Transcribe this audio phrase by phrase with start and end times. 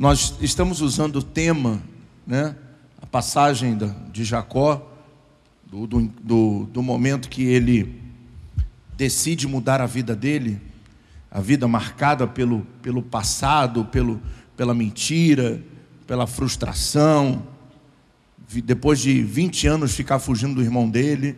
[0.00, 1.78] Nós estamos usando o tema,
[2.26, 2.56] né,
[3.02, 3.76] a passagem
[4.10, 4.90] de Jacó,
[5.70, 8.00] do, do, do momento que ele
[8.96, 10.58] decide mudar a vida dele,
[11.30, 14.18] a vida marcada pelo, pelo passado, pelo,
[14.56, 15.62] pela mentira,
[16.06, 17.46] pela frustração,
[18.64, 21.36] depois de 20 anos ficar fugindo do irmão dele,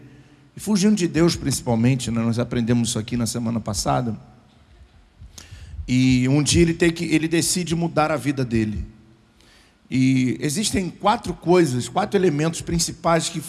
[0.57, 2.23] e fugindo de Deus principalmente, né?
[2.23, 4.17] nós aprendemos isso aqui na semana passada.
[5.87, 8.85] E um dia ele, tem que, ele decide mudar a vida dele.
[9.91, 13.43] E existem quatro coisas, quatro elementos principais que,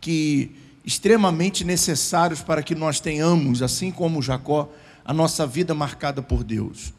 [0.00, 0.50] que
[0.84, 4.70] extremamente necessários para que nós tenhamos, assim como Jacó,
[5.04, 6.92] a nossa vida marcada por Deus.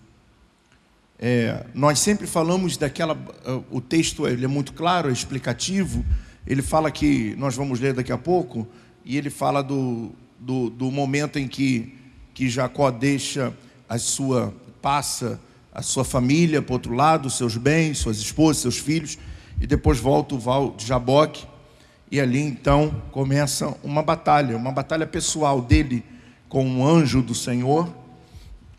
[1.19, 3.17] É, nós sempre falamos daquela.
[3.69, 6.05] O texto ele é muito claro, é explicativo.
[6.47, 8.67] Ele fala que, nós vamos ler daqui a pouco,
[9.03, 11.93] e ele fala do, do, do momento em que,
[12.33, 13.53] que Jacó deixa
[13.87, 14.53] a sua.
[14.81, 15.39] Passa
[15.73, 19.17] a sua família para outro lado, seus bens, suas esposas, seus filhos,
[19.59, 21.45] e depois volta o Val de Jaboque,
[22.11, 26.03] e ali então começa uma batalha, uma batalha pessoal dele
[26.47, 27.93] com um anjo do Senhor,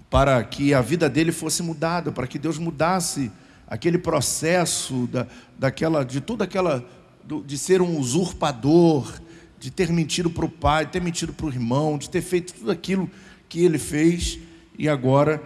[0.09, 3.31] para que a vida dele fosse mudada, para que Deus mudasse
[3.69, 6.85] aquele processo da, daquela, de toda aquela,
[7.47, 9.21] de ser um usurpador,
[9.61, 12.53] de ter mentido para o pai, de ter mentido para o irmão, de ter feito
[12.55, 13.09] tudo aquilo
[13.49, 14.41] que ele fez
[14.77, 15.41] e agora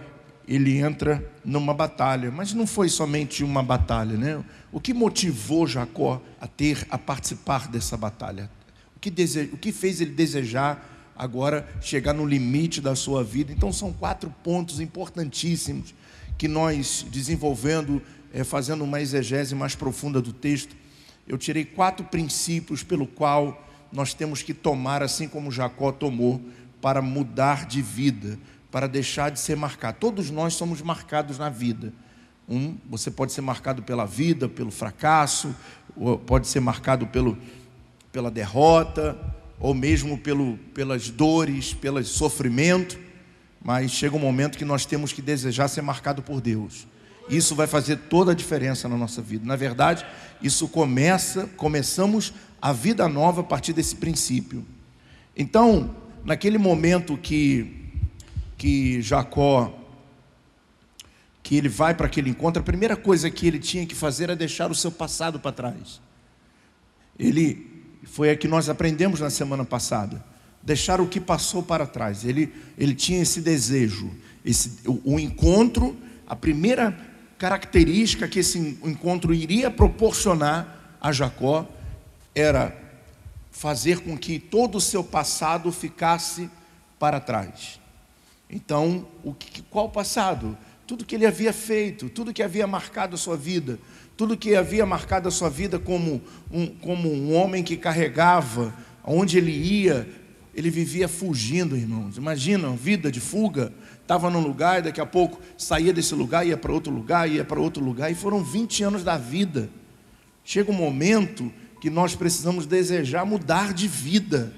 [0.47, 2.31] ele entra numa batalha.
[2.31, 4.43] Mas não foi somente uma batalha, né?
[4.71, 8.49] O que motivou Jacó a ter, a participar dessa batalha?
[8.95, 9.49] O que, dese...
[9.53, 13.51] o que fez ele desejar agora chegar no limite da sua vida.
[13.51, 15.93] Então, são quatro pontos importantíssimos
[16.37, 18.01] que nós, desenvolvendo,
[18.33, 20.75] é, fazendo uma exegese mais profunda do texto,
[21.27, 26.41] eu tirei quatro princípios pelo qual nós temos que tomar, assim como Jacó tomou,
[26.81, 28.37] para mudar de vida,
[28.75, 29.99] para deixar de ser marcado.
[30.01, 31.93] Todos nós somos marcados na vida.
[32.45, 35.55] Um, você pode ser marcado pela vida, pelo fracasso,
[36.25, 37.37] pode ser marcado pelo,
[38.11, 39.17] pela derrota,
[39.61, 42.99] ou mesmo pelo, pelas dores, pelo sofrimento,
[43.63, 46.85] mas chega um momento que nós temos que desejar ser marcado por Deus.
[47.29, 49.45] Isso vai fazer toda a diferença na nossa vida.
[49.45, 50.05] Na verdade,
[50.41, 54.65] isso começa, começamos a vida nova a partir desse princípio.
[55.33, 55.95] Então,
[56.25, 57.84] naquele momento que
[58.57, 59.85] que Jacó
[61.45, 64.35] que ele vai para aquele encontro, a primeira coisa que ele tinha que fazer era
[64.35, 66.01] deixar o seu passado para trás.
[67.19, 70.25] Ele foi a que nós aprendemos na semana passada.
[70.63, 72.25] Deixar o que passou para trás.
[72.25, 74.09] Ele, ele tinha esse desejo,
[74.43, 75.95] esse, o, o encontro,
[76.25, 76.97] a primeira
[77.37, 81.69] característica que esse encontro iria proporcionar a Jacó
[82.33, 82.75] era
[83.51, 86.49] fazer com que todo o seu passado ficasse
[86.97, 87.79] para trás.
[88.49, 90.57] Então, o que, qual passado?
[90.85, 93.79] Tudo que ele havia feito, tudo que havia marcado a sua vida,
[94.15, 98.73] tudo que havia marcado a sua vida como um, como um homem que carregava,
[99.03, 100.07] onde ele ia,
[100.53, 102.17] ele vivia fugindo, irmãos.
[102.17, 103.73] Imagina, vida de fuga.
[104.01, 107.43] Estava num lugar e daqui a pouco saía desse lugar, ia para outro lugar, ia
[107.43, 108.11] para outro lugar.
[108.11, 109.69] E foram 20 anos da vida.
[110.43, 111.51] Chega um momento
[111.81, 114.53] que nós precisamos desejar mudar de vida.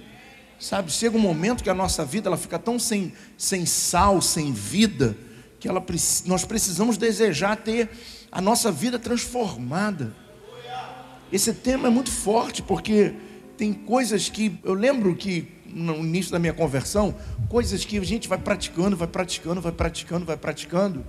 [0.59, 4.51] Sabe, chega um momento que a nossa vida ela fica tão sem, sem sal, sem
[4.51, 5.16] vida,
[5.59, 5.84] que ela,
[6.25, 7.90] nós precisamos desejar ter
[8.31, 10.16] a nossa vida transformada.
[11.31, 13.13] Esse tema é muito forte porque
[13.57, 17.13] tem coisas que eu lembro que no início da minha conversão,
[17.50, 21.06] coisas que a gente vai praticando, vai praticando, vai praticando, vai praticando,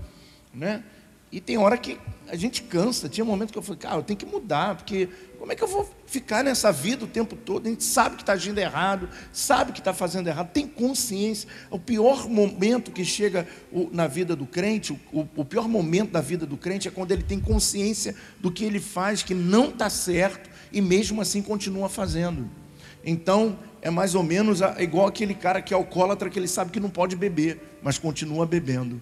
[0.52, 0.82] né?
[1.30, 3.08] E tem hora que a gente cansa.
[3.08, 5.08] Tinha um momento que eu falei, cara, eu tenho que mudar, porque
[5.38, 7.66] como é que eu vou ficar nessa vida o tempo todo?
[7.66, 11.48] A gente sabe que está agindo errado, sabe que está fazendo errado, tem consciência.
[11.70, 13.46] O pior momento que chega
[13.92, 17.22] na vida do crente, o, o pior momento da vida do crente é quando ele
[17.22, 22.50] tem consciência do que ele faz, que não está certo, e mesmo assim continua fazendo.
[23.04, 26.80] Então, é mais ou menos igual aquele cara que é alcoólatra, que ele sabe que
[26.80, 29.00] não pode beber, mas continua bebendo.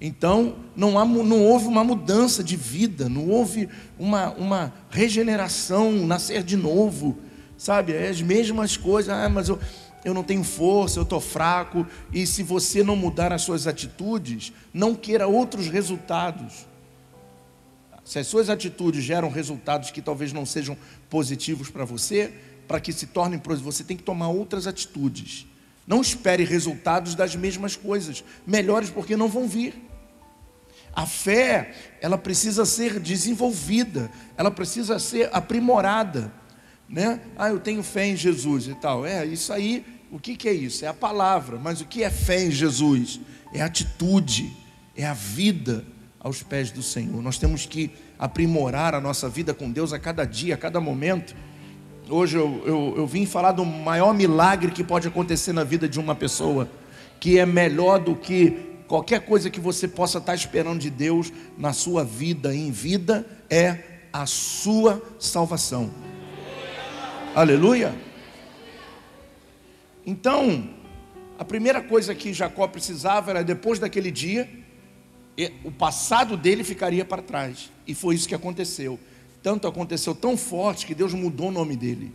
[0.00, 6.42] Então, não, há, não houve uma mudança de vida, não houve uma, uma regeneração, nascer
[6.42, 7.18] de novo,
[7.56, 7.92] sabe?
[7.92, 9.58] É as mesmas coisas, ah, mas eu,
[10.04, 14.52] eu não tenho força, eu estou fraco, e se você não mudar as suas atitudes,
[14.72, 16.66] não queira outros resultados.
[18.04, 20.76] Se as suas atitudes geram resultados que talvez não sejam
[21.08, 22.32] positivos para você,
[22.68, 25.46] para que se tornem positivos, você tem que tomar outras atitudes.
[25.86, 29.85] Não espere resultados das mesmas coisas, melhores porque não vão vir.
[30.96, 36.32] A fé, ela precisa ser desenvolvida, ela precisa ser aprimorada,
[36.88, 37.20] né?
[37.36, 39.04] Ah, eu tenho fé em Jesus e tal.
[39.04, 40.86] É, isso aí, o que, que é isso?
[40.86, 43.20] É a palavra, mas o que é fé em Jesus?
[43.52, 44.50] É a atitude,
[44.96, 45.84] é a vida.
[46.26, 47.22] aos pés do Senhor.
[47.22, 51.36] Nós temos que aprimorar a nossa vida com Deus a cada dia, a cada momento.
[52.08, 56.00] Hoje eu, eu, eu vim falar do maior milagre que pode acontecer na vida de
[56.00, 56.68] uma pessoa,
[57.20, 61.72] que é melhor do que qualquer coisa que você possa estar esperando de Deus na
[61.72, 63.78] sua vida, em vida, é
[64.12, 65.90] a sua salvação.
[67.34, 67.94] Aleluia.
[70.06, 70.70] Então,
[71.38, 74.48] a primeira coisa que Jacó precisava era depois daquele dia,
[75.62, 77.70] o passado dele ficaria para trás.
[77.86, 78.98] E foi isso que aconteceu.
[79.42, 82.14] Tanto aconteceu tão forte que Deus mudou o nome dele,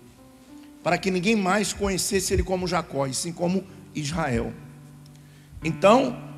[0.83, 3.63] para que ninguém mais conhecesse ele como Jacó, e sim como
[3.93, 4.51] Israel.
[5.63, 6.30] Então,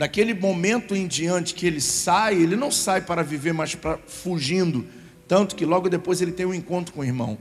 [0.00, 4.86] daquele momento em diante que ele sai, ele não sai para viver, mas para fugindo,
[5.28, 7.36] tanto que logo depois ele tem um encontro com o irmão.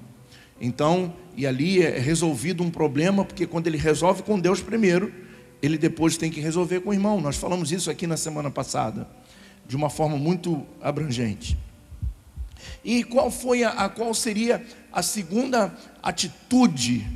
[0.59, 5.09] Então, e ali é resolvido um problema, porque quando ele resolve com Deus primeiro,
[5.61, 7.21] ele depois tem que resolver com o irmão.
[7.21, 9.07] Nós falamos isso aqui na semana passada,
[9.65, 11.57] de uma forma muito abrangente.
[12.83, 15.73] E qual foi a, a qual seria a segunda
[16.03, 17.07] atitude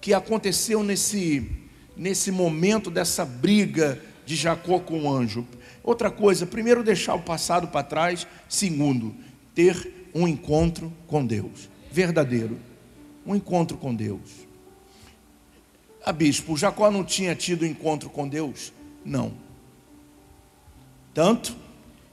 [0.00, 1.50] que aconteceu nesse
[1.96, 5.46] nesse momento dessa briga de Jacó com o anjo?
[5.82, 9.14] Outra coisa, primeiro deixar o passado para trás, segundo,
[9.54, 12.58] ter um encontro com Deus, verdadeiro,
[13.24, 14.46] um encontro com Deus.
[16.04, 18.72] Ah, bispo, Jacó não tinha tido encontro com Deus?
[19.04, 19.32] Não.
[21.14, 21.56] Tanto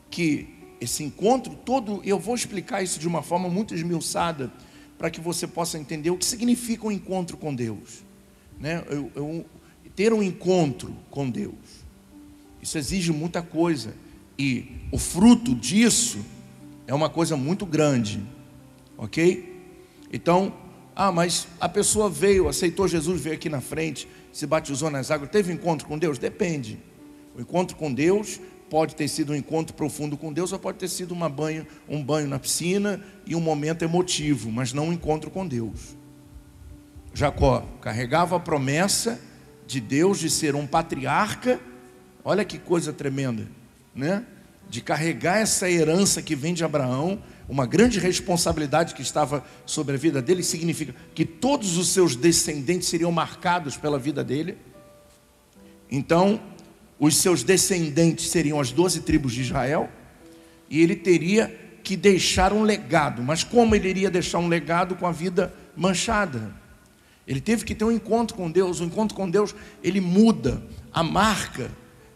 [0.09, 0.47] que
[0.79, 4.51] esse encontro todo, eu vou explicar isso de uma forma muito esmiuçada,
[4.97, 8.03] para que você possa entender o que significa um encontro com Deus.
[8.59, 8.83] Né?
[8.89, 9.45] Eu, eu,
[9.95, 11.53] ter um encontro com Deus,
[12.63, 13.93] isso exige muita coisa,
[14.39, 16.19] e o fruto disso
[16.87, 18.21] é uma coisa muito grande,
[18.97, 19.61] ok?
[20.11, 20.53] Então,
[20.95, 25.29] ah, mas a pessoa veio, aceitou Jesus, veio aqui na frente, se batizou nas águas,
[25.29, 26.17] teve encontro com Deus?
[26.17, 26.79] Depende.
[27.35, 28.39] O encontro com Deus
[28.69, 32.01] pode ter sido um encontro profundo com Deus, ou pode ter sido uma banho, um
[32.01, 35.97] banho na piscina e um momento emotivo, mas não um encontro com Deus.
[37.13, 39.19] Jacó carregava a promessa
[39.67, 41.59] de Deus de ser um patriarca,
[42.23, 43.47] olha que coisa tremenda,
[43.95, 44.25] né?
[44.69, 49.97] De carregar essa herança que vem de Abraão, uma grande responsabilidade que estava sobre a
[49.97, 54.57] vida dele, significa que todos os seus descendentes seriam marcados pela vida dele.
[55.91, 56.41] Então,
[56.99, 59.89] os seus descendentes seriam as doze tribos de Israel,
[60.69, 61.53] e ele teria
[61.83, 63.21] que deixar um legado.
[63.21, 66.55] Mas como ele iria deixar um legado com a vida manchada?
[67.27, 68.79] Ele teve que ter um encontro com Deus.
[68.79, 69.53] O encontro com Deus,
[69.83, 71.69] ele muda a marca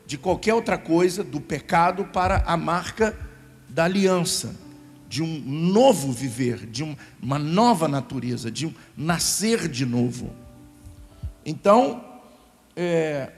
[0.07, 3.15] de qualquer outra coisa, do pecado, para a marca
[3.67, 4.55] da aliança
[5.09, 6.83] de um novo viver, de
[7.21, 10.33] uma nova natureza, de um nascer de novo.
[11.45, 12.03] Então,
[12.73, 13.31] é,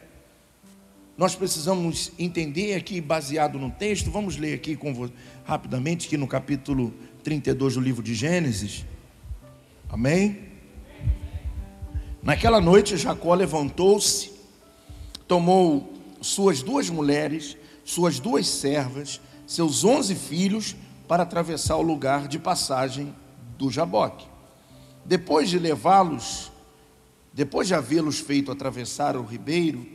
[1.18, 5.10] nós precisamos entender aqui, baseado no texto, vamos ler aqui com,
[5.45, 6.94] rapidamente, aqui no capítulo
[7.24, 8.86] 32 do livro de Gênesis.
[9.89, 10.39] Amém?
[12.22, 14.31] Naquela noite, Jacó levantou-se,
[15.27, 20.75] tomou suas duas mulheres, suas duas servas, seus onze filhos,
[21.07, 23.16] para atravessar o lugar de passagem
[23.57, 24.27] do Jaboque.
[25.04, 26.51] Depois de levá-los,
[27.33, 29.86] depois de havê-los feito atravessar o ribeiro,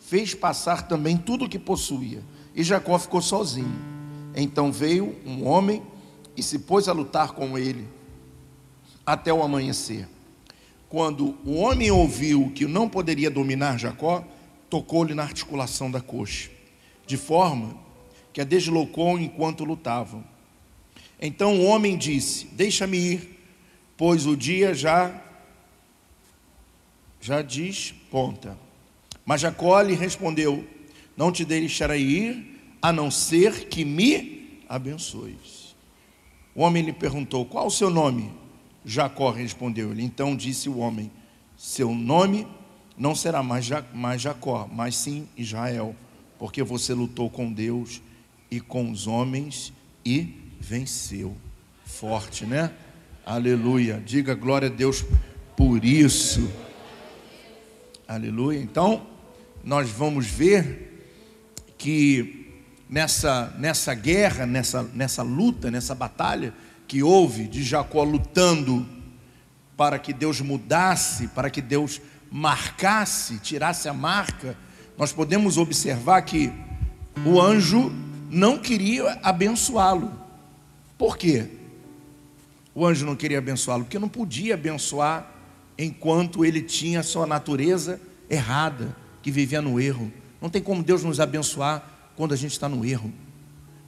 [0.00, 2.22] fez passar também tudo o que possuía,
[2.54, 3.94] e Jacó ficou sozinho.
[4.34, 5.82] Então veio um homem
[6.36, 7.88] e se pôs a lutar com ele
[9.06, 10.08] até o amanhecer.
[10.88, 14.24] Quando o homem ouviu que não poderia dominar Jacó,
[14.70, 16.50] tocou-lhe na articulação da coxa,
[17.06, 17.76] de forma
[18.32, 20.24] que a deslocou enquanto lutavam.
[21.20, 23.40] Então o homem disse: Deixa-me ir,
[23.96, 25.22] pois o dia já
[27.20, 28.58] já diz ponta.
[29.24, 30.66] Mas Jacó lhe respondeu:
[31.16, 35.74] Não te deixarei ir, a não ser que me abençoes.
[36.54, 38.30] O homem lhe perguntou: Qual o seu nome?
[38.84, 40.04] Jacó respondeu-lhe.
[40.04, 41.10] Então disse o homem:
[41.56, 42.46] Seu nome
[42.96, 45.94] não será mais, mais Jacó, mas sim Israel,
[46.38, 48.00] porque você lutou com Deus
[48.50, 49.72] e com os homens
[50.04, 51.36] e venceu.
[51.84, 52.72] Forte, né?
[53.26, 54.02] Aleluia.
[54.04, 55.04] Diga glória a Deus
[55.56, 56.50] por isso.
[58.06, 58.60] Aleluia.
[58.60, 59.06] Então,
[59.62, 61.06] nós vamos ver
[61.78, 62.52] que
[62.88, 66.52] nessa, nessa guerra, nessa, nessa luta, nessa batalha
[66.86, 68.86] que houve de Jacó lutando
[69.76, 72.00] para que Deus mudasse, para que Deus
[72.36, 74.58] marcasse, tirasse a marca,
[74.98, 76.52] nós podemos observar que
[77.24, 77.92] o anjo
[78.28, 80.10] não queria abençoá-lo.
[80.98, 81.46] Por quê?
[82.74, 85.30] O anjo não queria abençoá-lo, porque não podia abençoar
[85.78, 90.12] enquanto ele tinha sua natureza errada, que vivia no erro.
[90.42, 93.12] Não tem como Deus nos abençoar quando a gente está no erro.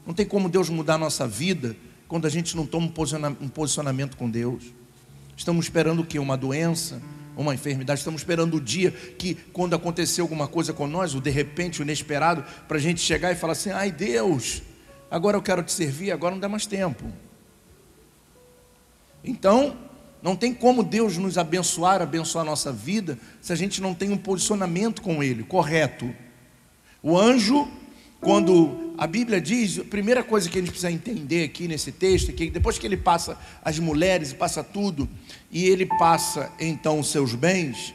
[0.06, 1.76] Não tem como Deus mudar a nossa vida
[2.06, 2.86] quando a gente não toma
[3.40, 4.72] um posicionamento com Deus.
[5.36, 6.16] Estamos esperando o que?
[6.16, 7.02] Uma doença,
[7.36, 8.00] uma enfermidade.
[8.00, 11.82] Estamos esperando o dia que, quando acontecer alguma coisa com nós, o de repente, o
[11.82, 14.62] inesperado, para a gente chegar e falar assim: ai Deus,
[15.10, 17.04] agora eu quero te servir, agora não dá mais tempo.
[19.22, 19.76] Então,
[20.22, 24.10] não tem como Deus nos abençoar, abençoar a nossa vida, se a gente não tem
[24.10, 26.12] um posicionamento com Ele correto.
[27.02, 27.68] O anjo,
[28.20, 32.30] quando a Bíblia diz, a primeira coisa que a gente precisa entender aqui nesse texto
[32.30, 35.08] é que depois que ele passa as mulheres passa tudo,
[35.50, 37.94] e ele passa então os seus bens,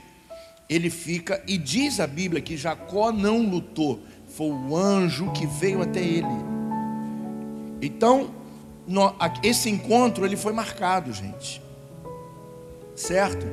[0.69, 5.81] ele fica, e diz a Bíblia que Jacó não lutou, foi o anjo que veio
[5.81, 6.27] até ele.
[7.81, 8.33] Então,
[9.43, 11.61] esse encontro ele foi marcado, gente.
[12.95, 13.45] Certo?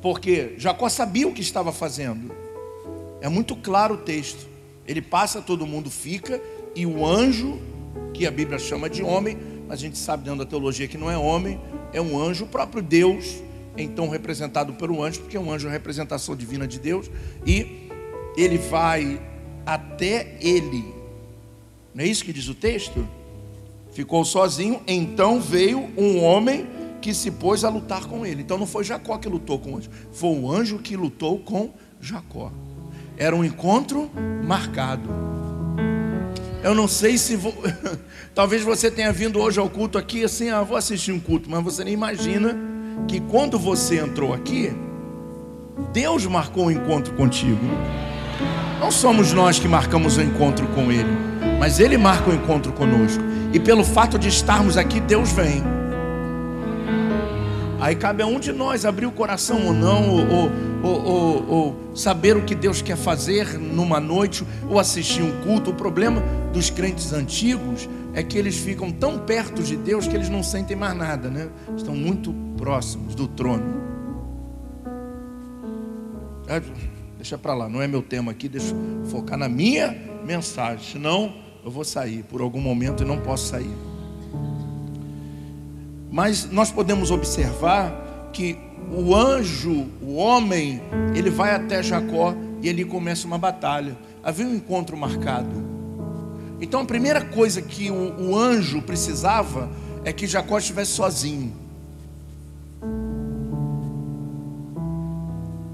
[0.00, 2.34] Porque Jacó sabia o que estava fazendo.
[3.20, 4.55] É muito claro o texto.
[4.86, 6.40] Ele passa, todo mundo fica,
[6.74, 7.58] e o anjo,
[8.12, 11.10] que a Bíblia chama de homem, mas a gente sabe dentro da teologia que não
[11.10, 11.60] é homem,
[11.92, 13.42] é um anjo, o próprio Deus,
[13.76, 17.10] então representado pelo anjo, porque é um anjo, a representação divina de Deus,
[17.46, 17.88] e
[18.36, 19.20] ele vai
[19.64, 20.94] até ele.
[21.94, 23.06] Não é isso que diz o texto?
[23.92, 26.66] Ficou sozinho, então veio um homem
[27.00, 28.42] que se pôs a lutar com ele.
[28.42, 31.72] Então não foi Jacó que lutou com o anjo, foi o anjo que lutou com
[32.00, 32.52] Jacó.
[33.16, 34.10] Era um encontro
[34.44, 35.08] marcado.
[36.62, 37.54] Eu não sei se vou...
[38.34, 41.62] talvez você tenha vindo hoje ao culto aqui assim, ah, vou assistir um culto, mas
[41.62, 42.56] você nem imagina
[43.06, 44.72] que quando você entrou aqui,
[45.92, 47.64] Deus marcou o um encontro contigo.
[48.80, 51.10] Não somos nós que marcamos o encontro com Ele,
[51.58, 53.22] mas Ele marca o encontro conosco.
[53.52, 55.75] E pelo fato de estarmos aqui, Deus vem.
[57.78, 60.50] Aí cabe a um de nós abrir o coração ou não, ou,
[60.82, 65.70] ou, ou, ou, saber o que Deus quer fazer numa noite, ou assistir um culto.
[65.70, 70.30] O problema dos crentes antigos é que eles ficam tão perto de Deus que eles
[70.30, 71.50] não sentem mais nada, né?
[71.76, 73.84] Estão muito próximos do trono.
[76.48, 76.62] É,
[77.16, 81.34] deixa para lá, não é meu tema aqui, deixa eu focar na minha mensagem, senão
[81.64, 83.95] eu vou sair por algum momento e não posso sair.
[86.16, 88.56] Mas nós podemos observar que
[88.90, 90.80] o anjo, o homem,
[91.14, 93.94] ele vai até Jacó e ele começa uma batalha.
[94.24, 95.50] Havia um encontro marcado.
[96.58, 99.70] Então a primeira coisa que o, o anjo precisava
[100.06, 101.52] é que Jacó estivesse sozinho.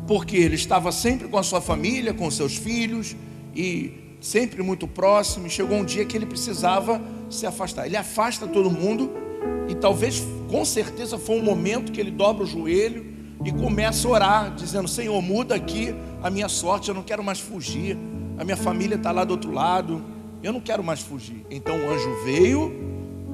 [0.09, 3.15] Porque ele estava sempre com a sua família, com seus filhos
[3.55, 5.47] e sempre muito próximo.
[5.47, 7.87] E chegou um dia que ele precisava se afastar.
[7.87, 9.23] Ele afasta todo mundo
[9.69, 13.07] e talvez, com certeza, foi um momento que ele dobra o joelho
[13.45, 17.41] e começa a orar, dizendo: Senhor, muda aqui a minha sorte, eu não quero mais
[17.41, 17.97] fugir.
[18.39, 20.03] A minha família está lá do outro lado,
[20.43, 21.45] eu não quero mais fugir.
[21.51, 22.73] Então o anjo veio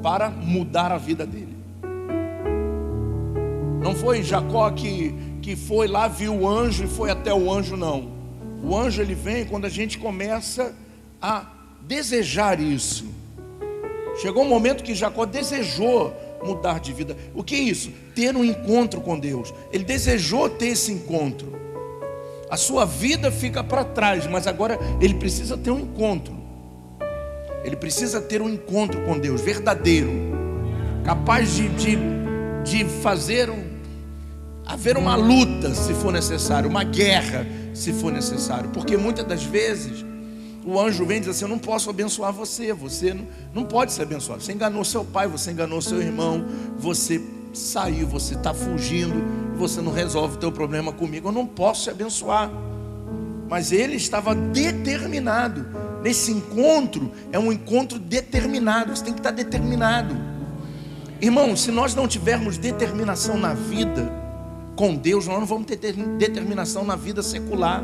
[0.02, 1.56] para mudar a vida dele.
[3.82, 7.76] Não foi Jacó que, que foi lá, viu o anjo e foi até o anjo,
[7.76, 8.11] não.
[8.62, 10.75] O anjo ele vem quando a gente começa
[11.23, 11.47] a
[11.82, 13.06] desejar isso.
[14.20, 17.16] Chegou um momento que Jacó desejou mudar de vida.
[17.34, 17.90] O que é isso?
[18.14, 19.52] Ter um encontro com Deus.
[19.72, 21.58] Ele desejou ter esse encontro.
[22.50, 26.37] A sua vida fica para trás, mas agora ele precisa ter um encontro.
[27.64, 30.10] Ele precisa ter um encontro com Deus verdadeiro,
[31.04, 31.98] capaz de, de,
[32.64, 33.62] de fazer um,
[34.64, 40.04] haver uma luta, se for necessário, uma guerra, se for necessário, porque muitas das vezes
[40.68, 43.90] o anjo vem e diz assim: Eu não posso abençoar você, você não, não pode
[43.90, 44.42] ser abençoado.
[44.42, 46.44] Você enganou seu pai, você enganou seu irmão,
[46.76, 47.18] você
[47.54, 49.14] saiu, você está fugindo,
[49.56, 52.50] você não resolve o teu problema comigo, eu não posso te abençoar.
[53.48, 55.66] Mas ele estava determinado.
[56.02, 60.14] Nesse encontro, é um encontro determinado, você tem que estar determinado.
[61.18, 64.12] Irmão, se nós não tivermos determinação na vida
[64.78, 67.82] com Deus, nós não vamos ter determinação na vida secular.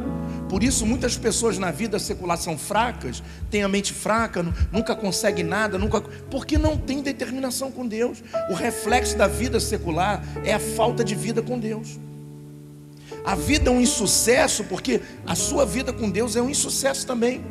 [0.49, 3.21] Por isso, muitas pessoas na vida secular são fracas,
[3.51, 8.23] têm a mente fraca, nunca conseguem nada, nunca, porque não tem determinação com Deus.
[8.49, 11.99] O reflexo da vida secular é a falta de vida com Deus.
[13.25, 17.43] A vida é um insucesso porque a sua vida com Deus é um insucesso também.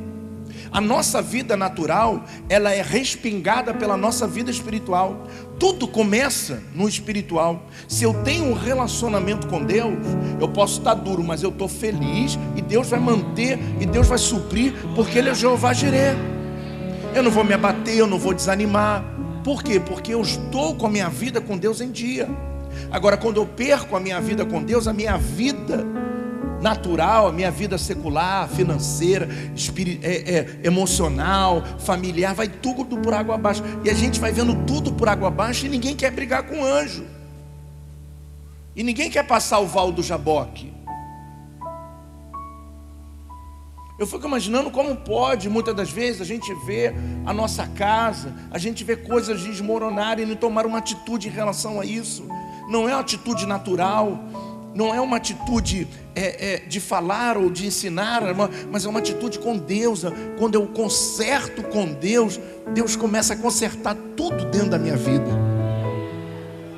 [0.73, 5.27] A nossa vida natural, ela é respingada pela nossa vida espiritual.
[5.59, 7.67] Tudo começa no espiritual.
[7.87, 9.93] Se eu tenho um relacionamento com Deus,
[10.41, 14.17] eu posso estar duro, mas eu estou feliz e Deus vai manter e Deus vai
[14.17, 16.17] suprir, porque Ele é Jeová Jireh.
[17.13, 19.05] Eu não vou me abater, eu não vou desanimar.
[19.43, 19.79] Por quê?
[19.79, 22.27] Porque eu estou com a minha vida com Deus em dia.
[22.89, 25.85] Agora, quando eu perco a minha vida com Deus, a minha vida
[26.63, 29.27] natural, a minha vida secular, financeira,
[30.01, 33.61] é, é, emocional, familiar, vai tudo por água abaixo.
[33.83, 36.65] E a gente vai vendo tudo por água abaixo e ninguém quer brigar com o
[36.65, 37.05] anjo.
[38.75, 40.73] E ninguém quer passar o val do Jaboque.
[43.99, 46.93] Eu fico imaginando como pode, muitas das vezes, a gente vê
[47.25, 51.79] a nossa casa, a gente vê coisas desmoronarem e não tomar uma atitude em relação
[51.79, 52.25] a isso.
[52.69, 54.17] Não é uma atitude natural,
[54.73, 58.21] não é uma atitude é, é, de falar ou de ensinar,
[58.71, 60.03] mas é uma atitude com Deus.
[60.37, 62.39] Quando eu conserto com Deus,
[62.73, 65.31] Deus começa a consertar tudo dentro da minha vida.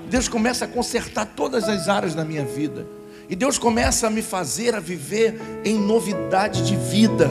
[0.09, 2.87] Deus começa a consertar todas as áreas da minha vida.
[3.27, 7.29] E Deus começa a me fazer a viver em novidade de vida.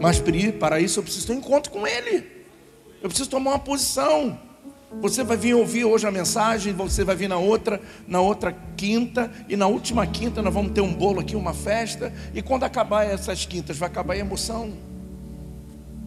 [0.00, 0.22] Mas
[0.58, 2.24] para isso eu preciso ter um encontro com Ele.
[3.02, 4.38] Eu preciso tomar uma posição.
[5.00, 9.30] Você vai vir ouvir hoje a mensagem, você vai vir na outra, na outra quinta,
[9.48, 13.04] e na última quinta nós vamos ter um bolo aqui, uma festa, e quando acabar
[13.04, 14.72] essas quintas, vai acabar a emoção.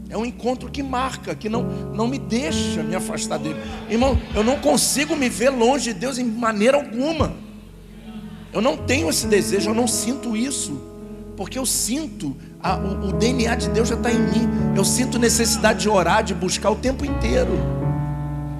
[0.09, 3.59] É um encontro que marca, que não, não me deixa me afastar dele.
[3.89, 7.35] Irmão, eu não consigo me ver longe de Deus em maneira alguma.
[8.53, 10.81] Eu não tenho esse desejo, eu não sinto isso,
[11.35, 14.49] porque eu sinto, a, o, o DNA de Deus já está em mim.
[14.75, 17.86] Eu sinto necessidade de orar, de buscar o tempo inteiro.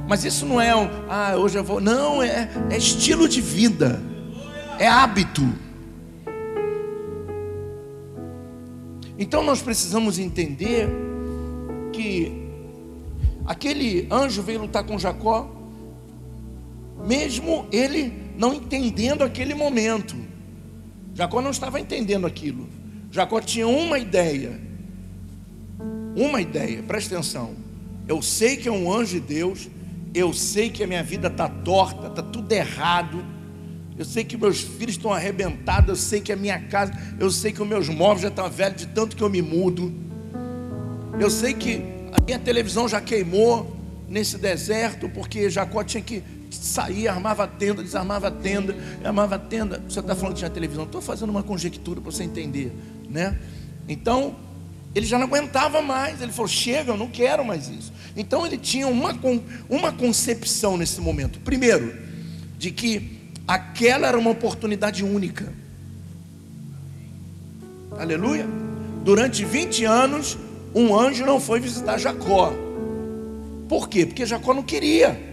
[0.07, 1.81] Mas isso não é, um, ah, hoje eu vou.
[1.81, 4.01] Não, é, é estilo de vida,
[4.79, 5.43] é hábito.
[9.19, 10.87] Então nós precisamos entender
[11.91, 12.31] que
[13.45, 15.49] aquele anjo veio lutar com Jacó,
[17.05, 20.15] mesmo ele não entendendo aquele momento.
[21.13, 22.69] Jacó não estava entendendo aquilo.
[23.11, 24.59] Jacó tinha uma ideia.
[26.15, 27.55] Uma ideia, presta atenção.
[28.07, 29.67] Eu sei que é um anjo de Deus.
[30.13, 33.23] Eu sei que a minha vida está torta, está tudo errado.
[33.97, 35.89] Eu sei que meus filhos estão arrebentados.
[35.89, 38.81] Eu sei que a minha casa, eu sei que os meus móveis já estão velhos
[38.81, 39.93] de tanto que eu me mudo.
[41.19, 41.82] Eu sei que
[42.13, 43.75] a minha televisão já queimou
[44.08, 49.82] nesse deserto, porque Jacó tinha que saía, armava tenda, desarmava tenda, armava tenda.
[49.88, 50.86] Você está falando que tinha televisão?
[50.86, 52.71] Estou fazendo uma conjectura para você entender,
[53.10, 53.38] né?
[53.88, 54.36] Então,
[54.93, 56.21] ele já não aguentava mais.
[56.21, 57.91] Ele falou: chega, eu não quero mais isso.
[58.17, 59.15] Então, ele tinha uma,
[59.69, 61.39] uma concepção nesse momento.
[61.39, 61.95] Primeiro,
[62.58, 65.53] de que aquela era uma oportunidade única.
[67.97, 68.47] Aleluia.
[69.06, 70.38] Durante 20 anos,
[70.73, 72.51] um anjo não foi visitar Jacó.
[73.69, 74.06] Por quê?
[74.06, 75.27] Porque Jacó não queria.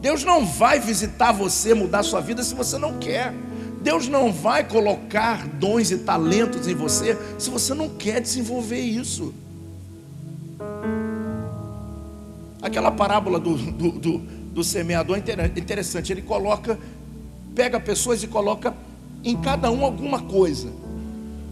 [0.00, 3.34] Deus não vai visitar você, mudar sua vida se você não quer.
[3.82, 9.34] Deus não vai colocar dons e talentos em você se você não quer desenvolver isso.
[12.60, 16.12] Aquela parábola do, do, do, do semeador é interessante.
[16.12, 16.78] Ele coloca,
[17.54, 18.74] pega pessoas e coloca
[19.22, 20.72] em cada um alguma coisa.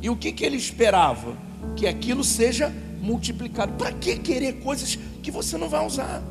[0.02, 1.36] E o que, que ele esperava?
[1.76, 3.72] Que aquilo seja multiplicado.
[3.74, 6.22] Para que querer coisas que você não vai usar?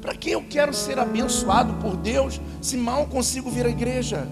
[0.00, 4.26] Para que eu quero ser abençoado por Deus se mal consigo vir à igreja?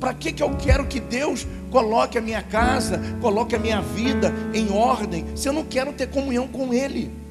[0.00, 4.32] Para que, que eu quero que Deus coloque a minha casa, coloque a minha vida
[4.52, 7.21] em ordem, se eu não quero ter comunhão com Ele?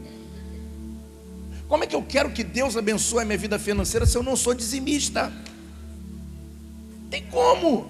[1.71, 4.36] Como é que eu quero que Deus abençoe a minha vida financeira se eu não
[4.36, 5.31] sou dizimista?
[7.10, 7.89] Tem como?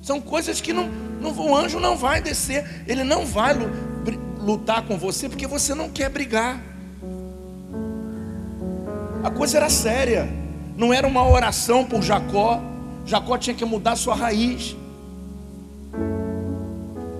[0.00, 0.86] São coisas que não,
[1.20, 3.52] não, o anjo não vai descer, ele não vai
[4.38, 6.62] lutar com você porque você não quer brigar.
[9.24, 10.28] A coisa era séria.
[10.76, 12.62] Não era uma oração por Jacó.
[13.04, 14.76] Jacó tinha que mudar sua raiz.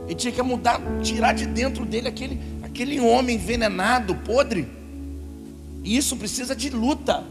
[0.04, 4.75] Ele tinha que mudar, tirar de dentro dele aquele, aquele homem envenenado, podre.
[5.87, 7.22] E isso precisa de luta.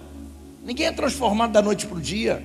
[0.66, 2.42] Ninguém é transformado da noite para o dia.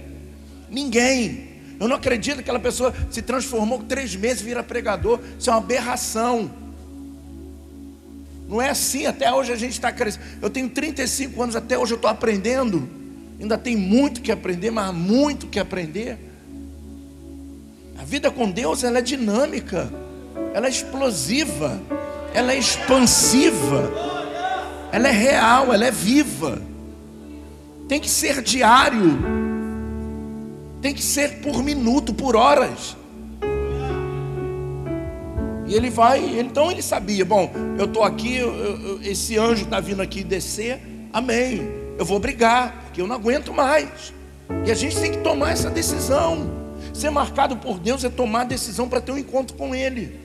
[0.69, 1.49] Ninguém.
[1.79, 5.21] Eu não acredito que aquela pessoa se transformou três meses e vira pregador.
[5.39, 6.51] Isso é uma aberração.
[8.49, 10.25] Não é assim, até hoje a gente está crescendo.
[10.43, 12.91] Eu tenho 35 anos, até hoje eu estou aprendendo.
[13.39, 16.19] Ainda tem muito que aprender, mas muito que aprender.
[17.97, 19.89] A vida com Deus ela é dinâmica,
[20.53, 21.81] ela é explosiva,
[22.35, 24.10] ela é expansiva,
[24.93, 26.61] ela é real, ela é viva.
[27.89, 29.19] Tem que ser diário,
[30.81, 32.97] tem que ser por minuto, por horas.
[35.67, 39.79] E ele vai, então ele sabia, bom, eu estou aqui, eu, eu, esse anjo está
[39.79, 40.81] vindo aqui descer,
[41.13, 41.69] amém.
[41.97, 44.13] Eu vou brigar, porque eu não aguento mais.
[44.65, 46.51] E a gente tem que tomar essa decisão.
[46.93, 50.20] Ser marcado por Deus é tomar a decisão para ter um encontro com Ele.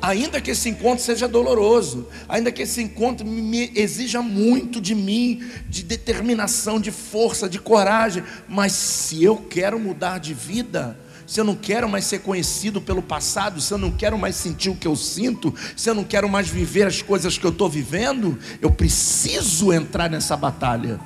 [0.00, 5.42] Ainda que esse encontro seja doloroso, ainda que esse encontro me exija muito de mim,
[5.68, 11.44] de determinação, de força, de coragem, mas se eu quero mudar de vida, se eu
[11.44, 14.86] não quero mais ser conhecido pelo passado, se eu não quero mais sentir o que
[14.86, 18.70] eu sinto, se eu não quero mais viver as coisas que eu estou vivendo, eu
[18.70, 21.00] preciso entrar nessa batalha,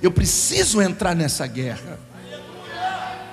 [0.00, 1.98] eu preciso entrar nessa guerra.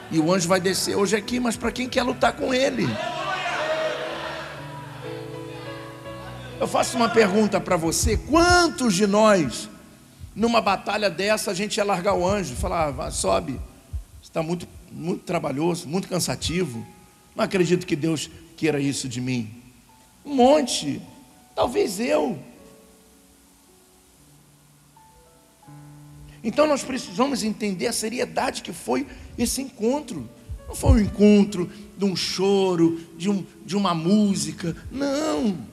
[0.09, 2.89] E o anjo vai descer hoje aqui, mas para quem quer lutar com ele?
[6.61, 9.67] Eu faço uma pergunta para você: quantos de nós,
[10.35, 13.59] numa batalha dessa, a gente ia largar o anjo falar, ah, sobe,
[14.21, 16.85] está muito, muito trabalhoso, muito cansativo.
[17.35, 19.49] Não acredito que Deus queira isso de mim.
[20.23, 21.01] Um monte,
[21.55, 22.37] talvez eu.
[26.43, 30.29] Então nós precisamos entender a seriedade que foi esse encontro.
[30.67, 34.77] Não foi um encontro de um choro, de, um, de uma música.
[34.91, 35.70] Não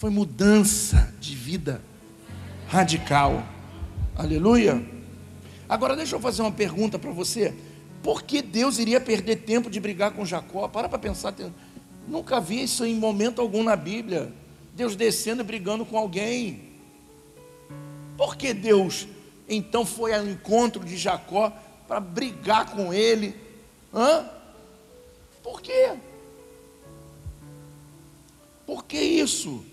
[0.00, 1.82] foi mudança de vida
[2.68, 3.46] radical.
[4.16, 4.82] Aleluia.
[5.68, 7.54] Agora deixa eu fazer uma pergunta para você.
[8.02, 10.66] Por que Deus iria perder tempo de brigar com Jacó?
[10.68, 11.34] Para para pensar.
[12.08, 14.32] Nunca vi isso em momento algum na Bíblia.
[14.74, 16.70] Deus descendo e brigando com alguém.
[18.16, 19.06] Por que Deus
[19.46, 21.52] então foi ao encontro de Jacó
[21.86, 23.34] para brigar com ele?
[23.92, 24.24] Hã?
[25.42, 25.92] Por quê?
[28.64, 29.68] Por que isso?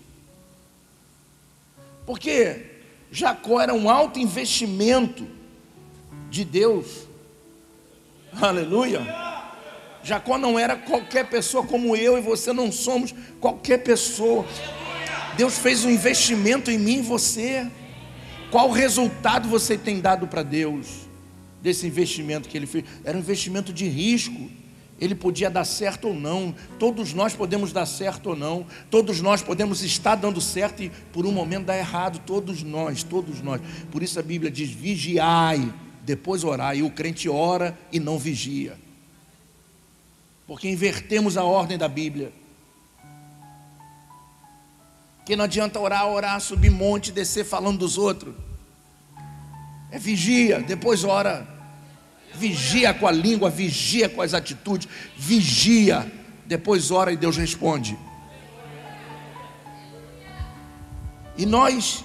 [2.08, 2.62] Porque
[3.12, 5.26] Jacó era um alto investimento
[6.30, 7.06] de Deus.
[8.32, 9.02] Aleluia.
[10.02, 14.46] Jacó não era qualquer pessoa como eu e você não somos qualquer pessoa.
[15.36, 17.70] Deus fez um investimento em mim e você.
[18.50, 20.86] Qual resultado você tem dado para Deus
[21.60, 22.86] desse investimento que ele fez?
[23.04, 24.50] Era um investimento de risco.
[25.00, 29.40] Ele podia dar certo ou não, todos nós podemos dar certo ou não, todos nós
[29.40, 33.60] podemos estar dando certo e por um momento dar errado, todos nós, todos nós.
[33.92, 36.78] Por isso a Bíblia diz: vigiai, depois orai.
[36.78, 38.76] E o crente ora e não vigia,
[40.46, 42.32] porque invertemos a ordem da Bíblia.
[45.24, 48.34] Que não adianta orar, orar, subir monte, descer falando dos outros.
[49.90, 51.57] É vigia, depois ora
[52.38, 56.10] vigia com a língua, vigia com as atitudes, vigia,
[56.46, 57.98] depois ora e Deus responde.
[61.36, 62.04] E nós,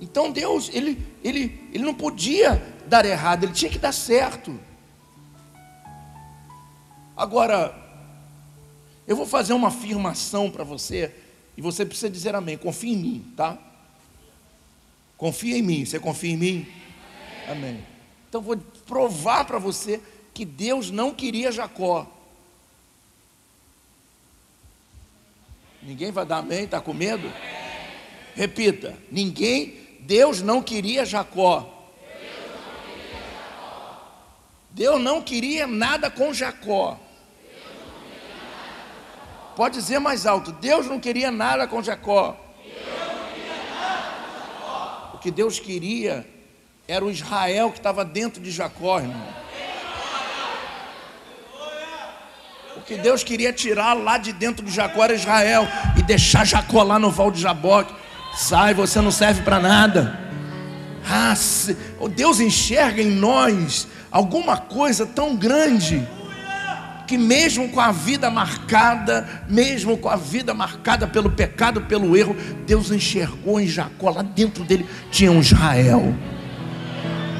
[0.00, 4.58] então Deus, ele, ele, ele não podia dar errado, ele tinha que dar certo.
[7.16, 7.74] Agora,
[9.06, 11.14] eu vou fazer uma afirmação para você,
[11.56, 12.56] e você precisa dizer amém.
[12.56, 13.58] Confia em mim, tá?
[15.16, 15.84] Confia em mim.
[15.84, 16.66] Você confia em mim?
[17.48, 17.84] Amém.
[18.28, 18.56] Então vou
[18.88, 20.00] provar para você
[20.32, 22.06] que Deus não queria Jacó.
[25.82, 26.64] Ninguém vai dar amém?
[26.64, 27.30] Está com medo?
[28.34, 31.74] Repita: ninguém, Deus não queria Jacó.
[34.70, 36.98] Deus não queria nada com Jacó.
[39.54, 42.36] Pode dizer mais alto: Deus não queria nada com Jacó.
[45.14, 46.24] O que Deus queria
[46.90, 49.28] era o Israel que estava dentro de Jacó, irmão.
[52.78, 56.82] O que Deus queria tirar lá de dentro de Jacó era Israel e deixar Jacó
[56.82, 57.92] lá no Val de Jaboque.
[58.34, 60.18] Sai, você não serve para nada.
[61.06, 61.34] Ah,
[62.14, 66.08] Deus enxerga em nós alguma coisa tão grande
[67.06, 72.34] que mesmo com a vida marcada, mesmo com a vida marcada pelo pecado, pelo erro,
[72.66, 76.14] Deus enxergou em Jacó, lá dentro dele tinha um Israel.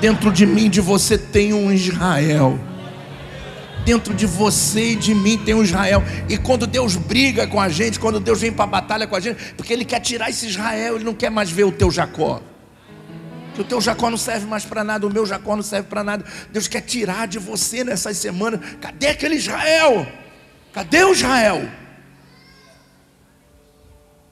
[0.01, 2.59] Dentro de mim, de você tem um Israel.
[3.85, 6.03] Dentro de você e de mim tem um Israel.
[6.29, 9.21] E quando Deus briga com a gente, quando Deus vem para a batalha com a
[9.21, 12.41] gente, porque Ele quer tirar esse Israel, Ele não quer mais ver o teu Jacó.
[13.55, 16.05] Que o teu Jacó não serve mais para nada, o meu Jacó não serve para
[16.05, 16.25] nada.
[16.53, 18.61] Deus quer tirar de você nessas semanas.
[18.81, 20.07] Cadê aquele Israel?
[20.73, 21.69] Cadê o Israel?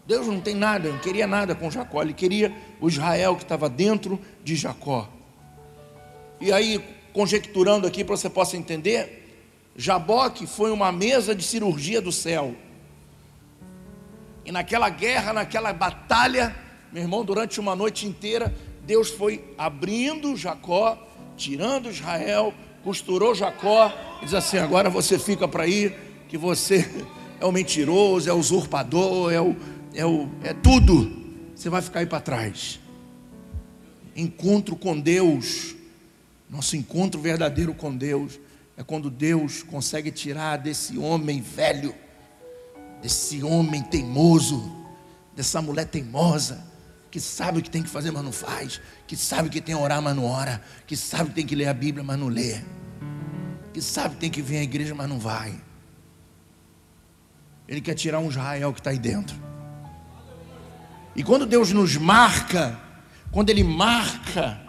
[0.06, 3.68] Deus não tem nada, não queria nada com Jacó, ele queria o Israel que estava
[3.68, 5.15] dentro de Jacó.
[6.40, 9.44] E aí, conjecturando aqui para você possa entender,
[9.76, 12.54] Jaboque foi uma mesa de cirurgia do céu.
[14.44, 16.54] E naquela guerra, naquela batalha,
[16.92, 20.98] meu irmão, durante uma noite inteira, Deus foi abrindo Jacó,
[21.36, 25.94] tirando Israel, costurou Jacó, e diz assim: agora você fica para ir,
[26.28, 26.88] que você
[27.40, 29.56] é o mentiroso, é o usurpador, é o,
[29.94, 31.24] é o é tudo.
[31.54, 32.78] Você vai ficar aí para trás.
[34.14, 35.75] Encontro com Deus
[36.48, 38.38] nosso encontro verdadeiro com Deus
[38.76, 41.94] é quando Deus consegue tirar desse homem velho,
[43.02, 44.70] desse homem teimoso,
[45.34, 46.64] dessa mulher teimosa,
[47.10, 49.80] que sabe o que tem que fazer, mas não faz, que sabe que tem que
[49.80, 52.60] orar, mas não ora, que sabe que tem que ler a Bíblia, mas não lê,
[53.72, 55.54] que sabe que tem que vir à igreja, mas não vai.
[57.66, 59.36] Ele quer tirar um Israel que está aí dentro.
[61.14, 62.78] E quando Deus nos marca,
[63.32, 64.65] quando Ele marca,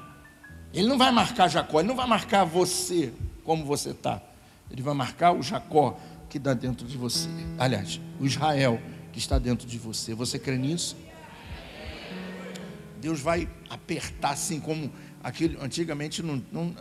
[0.77, 3.11] Ele não vai marcar Jacó, Ele não vai marcar você
[3.43, 4.21] como você está.
[4.69, 7.27] Ele vai marcar o Jacó que está dentro de você.
[7.57, 8.79] Aliás, o Israel
[9.11, 10.13] que está dentro de você.
[10.13, 10.95] Você crê nisso?
[13.01, 14.91] Deus vai apertar assim como
[15.23, 16.71] aquele antigamente não, não,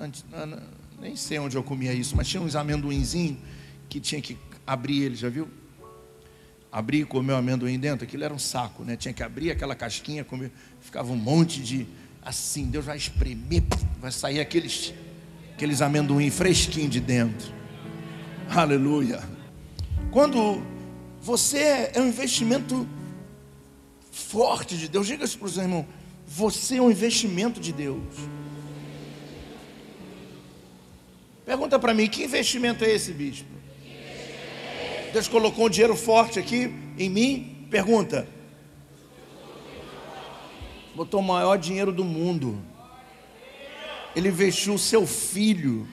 [1.00, 3.38] nem sei onde eu comia isso, mas tinha uns amendoinzinhos
[3.88, 5.48] que tinha que abrir ele, já viu?
[6.70, 8.94] Abrir e comer o amendoim dentro, aquilo era um saco, né?
[8.94, 11.86] Tinha que abrir aquela casquinha, comer, ficava um monte de
[12.26, 13.62] assim, Deus vai espremer,
[14.00, 14.92] vai sair aqueles
[15.54, 17.50] aqueles amendoim fresquinho de dentro.
[18.50, 19.22] Aleluia.
[20.10, 20.60] Quando
[21.22, 22.86] você é um investimento
[24.10, 25.86] forte de Deus, diga isso para os irmãos,
[26.26, 28.02] você é um investimento de Deus.
[31.46, 33.48] Pergunta para mim, que investimento é esse, bispo?
[35.12, 37.66] Deus colocou um dinheiro forte aqui em mim?
[37.70, 38.35] Pergunta.
[40.96, 42.58] Botou o maior dinheiro do mundo.
[44.14, 45.86] Ele investiu o seu filho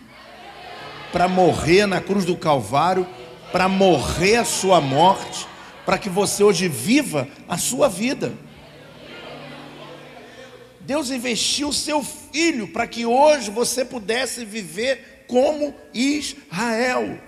[1.11, 3.05] para morrer na cruz do Calvário,
[3.51, 5.45] para morrer a sua morte,
[5.85, 8.33] para que você hoje viva a sua vida.
[10.79, 17.19] Deus investiu o seu filho para que hoje você pudesse viver como Israel.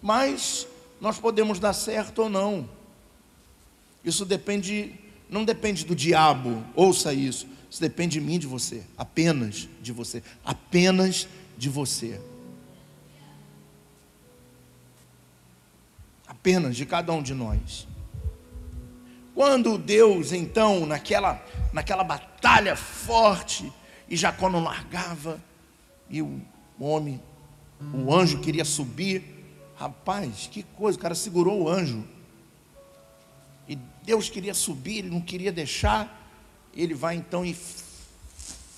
[0.00, 0.66] Mas
[0.98, 2.77] nós podemos dar certo ou não.
[4.08, 4.94] Isso depende,
[5.28, 7.46] não depende do diabo, ouça isso.
[7.70, 12.18] Isso depende de mim, de você, apenas de você, apenas de você.
[16.26, 17.86] Apenas de cada um de nós.
[19.34, 23.70] Quando Deus, então, naquela, naquela batalha forte,
[24.08, 25.38] e Jacó não largava,
[26.08, 26.40] e o
[26.80, 27.20] homem,
[27.92, 29.22] o anjo queria subir,
[29.76, 32.02] rapaz, que coisa, o cara segurou o anjo,
[34.08, 36.26] Deus queria subir, ele não queria deixar,
[36.74, 37.54] ele vai então e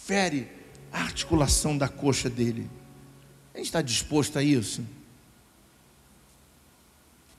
[0.05, 0.49] fere
[0.93, 2.69] a articulação da coxa dele.
[3.55, 4.85] A gente está disposto a isso?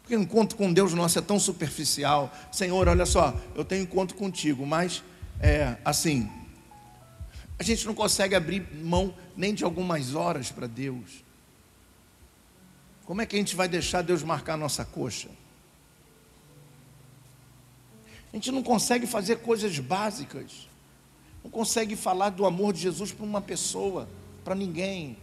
[0.01, 2.33] Porque o encontro com Deus nosso é tão superficial.
[2.49, 5.03] Senhor, olha só, eu tenho encontro contigo, mas
[5.41, 6.31] é assim,
[7.59, 11.25] a gente não consegue abrir mão nem de algumas horas para Deus.
[13.03, 15.27] Como é que a gente vai deixar Deus marcar a nossa coxa?
[18.31, 20.69] A gente não consegue fazer coisas básicas.
[21.43, 24.07] Não consegue falar do amor de Jesus para uma pessoa,
[24.43, 25.17] para ninguém.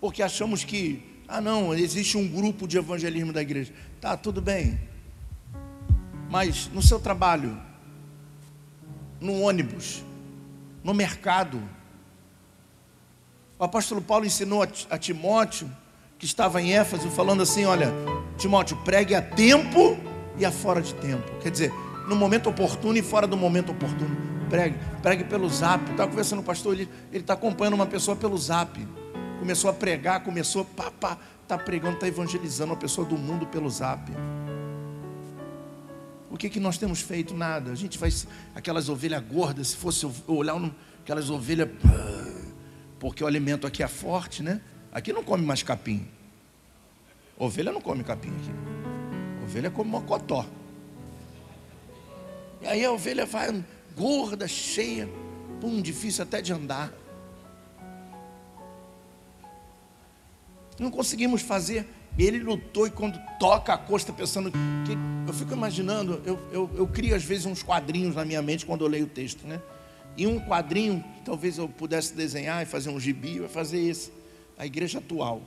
[0.00, 3.72] Porque achamos que ah, não, existe um grupo de evangelismo da igreja.
[4.00, 4.78] Tá, tudo bem.
[6.28, 7.60] Mas no seu trabalho,
[9.20, 10.02] no ônibus,
[10.84, 11.62] no mercado,
[13.58, 15.70] o apóstolo Paulo ensinou a Timóteo,
[16.18, 17.90] que estava em Éfeso, falando assim: Olha,
[18.36, 19.96] Timóteo, pregue a tempo
[20.38, 21.30] e a fora de tempo.
[21.40, 21.72] Quer dizer,
[22.08, 24.16] no momento oportuno e fora do momento oportuno.
[24.48, 25.90] Pregue, pregue pelo zap.
[25.90, 28.78] Estava conversando com o pastor, ele está acompanhando uma pessoa pelo zap
[29.42, 31.18] começou a pregar, começou, pá, pá,
[31.48, 34.12] tá pregando, está evangelizando uma pessoa do mundo pelo zap.
[36.30, 37.34] O que, que nós temos feito?
[37.34, 37.72] Nada.
[37.72, 38.08] A gente vai,
[38.54, 40.54] aquelas ovelhas gordas, se fosse olhar
[41.02, 41.68] aquelas ovelhas,
[43.00, 44.60] porque o alimento aqui é forte, né?
[44.92, 46.06] Aqui não come mais capim.
[47.36, 48.71] Ovelha não come capim aqui.
[49.52, 50.46] Ovelha come mocotó.
[52.62, 53.62] E aí a ovelha vai
[53.94, 55.06] gorda, cheia,
[55.60, 56.90] pum, difícil até de andar.
[60.78, 61.86] Não conseguimos fazer.
[62.18, 64.56] Ele lutou e quando toca a costa, pensando que.
[65.26, 68.84] Eu fico imaginando, eu, eu, eu crio às vezes uns quadrinhos na minha mente quando
[68.84, 69.60] eu leio o texto, né?
[70.16, 74.10] E um quadrinho, talvez eu pudesse desenhar e fazer um gibi, vai fazer esse.
[74.56, 75.42] A igreja atual.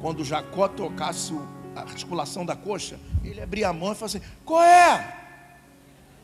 [0.00, 1.32] Quando Jacó tocasse
[1.78, 5.16] a articulação da coxa, ele abria a mão e falava assim: qual é?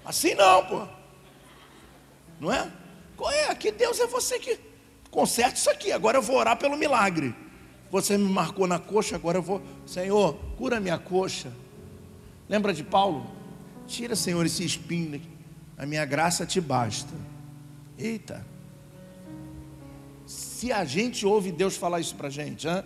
[0.04, 0.86] Assim não, pô.
[2.40, 2.70] Não é?
[3.16, 3.54] Qual é?
[3.54, 4.58] Que Deus é você que
[5.10, 5.92] conserta isso aqui.
[5.92, 7.34] Agora eu vou orar pelo milagre.
[7.90, 11.52] Você me marcou na coxa, agora eu vou, Senhor, cura minha coxa.
[12.48, 13.24] Lembra de Paulo?
[13.86, 15.20] Tira, Senhor, esse espinho,
[15.78, 17.14] a minha graça te basta.
[17.96, 18.44] Eita.
[20.26, 22.82] Se a gente ouve Deus falar isso para a gente, hein?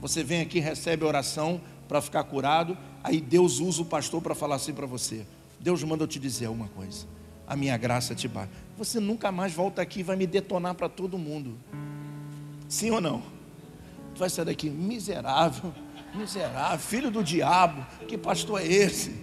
[0.00, 4.54] você vem aqui, recebe oração para ficar curado, aí Deus usa o pastor para falar
[4.54, 5.26] assim para você.
[5.58, 7.04] Deus manda eu te dizer uma coisa:
[7.48, 8.54] a minha graça te basta.
[8.78, 11.58] Você nunca mais volta aqui e vai me detonar para todo mundo.
[12.68, 13.22] Sim ou não?
[14.14, 15.72] vai sair daqui miserável,
[16.14, 19.14] Miserável, filho do diabo, que pastor é esse?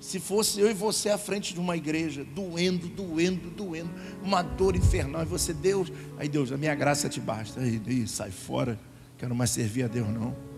[0.00, 3.90] Se fosse eu e você à frente de uma igreja, doendo, doendo, doendo,
[4.22, 8.06] uma dor infernal, e você, Deus, aí Deus, a minha graça te basta, aí, aí
[8.06, 8.78] sai fora,
[9.16, 10.53] quero mais servir a Deus não.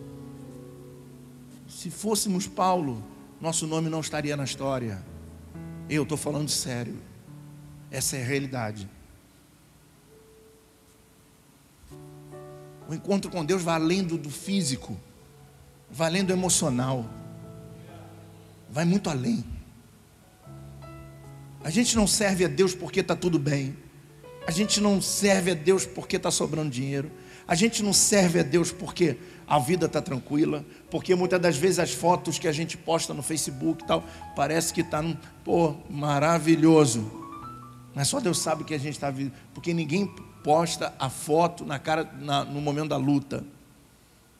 [1.76, 3.04] Se fôssemos Paulo,
[3.38, 5.04] nosso nome não estaria na história.
[5.90, 6.96] Eu estou falando sério,
[7.90, 8.88] essa é a realidade.
[12.88, 14.98] O encontro com Deus vai além do, do físico,
[15.90, 17.04] vai além do emocional,
[18.70, 19.44] vai muito além.
[21.62, 23.76] A gente não serve a Deus porque está tudo bem,
[24.46, 27.12] a gente não serve a Deus porque está sobrando dinheiro,
[27.46, 31.78] a gente não serve a Deus porque a vida está tranquila, porque muitas das vezes
[31.78, 34.04] as fotos que a gente posta no Facebook e tal,
[34.34, 35.02] parece que está,
[35.44, 37.24] pô, maravilhoso.
[37.94, 40.06] Mas só Deus sabe que a gente está vivendo, porque ninguém
[40.42, 43.44] posta a foto na cara na, no momento da luta.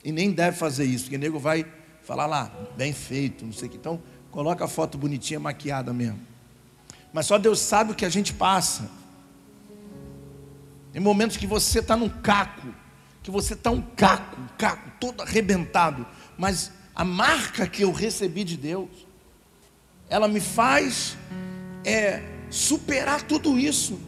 [0.05, 1.66] E nem deve fazer isso, porque o nego vai
[2.03, 3.77] falar lá, bem feito, não sei o que.
[3.77, 6.21] Então, coloca a foto bonitinha, maquiada mesmo.
[7.12, 8.88] Mas só Deus sabe o que a gente passa.
[10.92, 12.69] Tem momentos que você está num caco,
[13.27, 16.07] que você está um caco, um caco, todo arrebentado.
[16.39, 18.89] Mas a marca que eu recebi de Deus,
[20.09, 21.17] ela me faz
[21.85, 23.99] é, superar tudo isso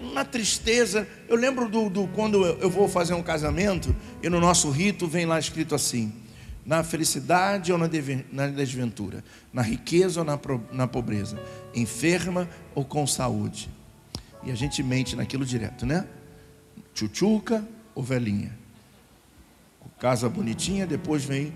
[0.00, 1.06] uma tristeza.
[1.28, 5.26] Eu lembro do, do quando eu vou fazer um casamento e no nosso rito vem
[5.26, 6.14] lá escrito assim:
[6.64, 7.88] na felicidade ou na,
[8.46, 10.40] desventura, na riqueza ou na,
[10.72, 11.38] na pobreza,
[11.74, 13.68] enferma ou com saúde.
[14.42, 16.06] E a gente mente naquilo direto, né?
[16.98, 18.58] Chuchuca ou velhinha.
[20.00, 21.52] Casa bonitinha, depois vem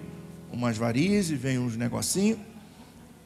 [0.52, 2.38] umas varizes, vem uns negocinhos.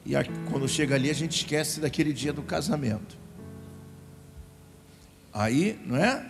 [0.05, 0.13] E
[0.49, 3.17] quando chega ali, a gente esquece daquele dia do casamento.
[5.33, 6.25] Aí, não é?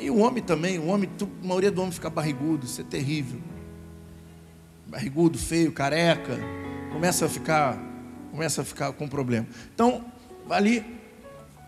[0.00, 3.40] E o homem também, o homem, a maioria do homem fica barrigudo, isso é terrível.
[4.88, 6.36] Barrigudo, feio, careca,
[6.92, 7.78] começa a ficar,
[8.32, 9.46] começa a ficar com problema.
[9.72, 10.04] Então,
[10.50, 10.84] ali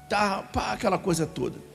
[0.09, 1.67] tá pá, aquela coisa toda.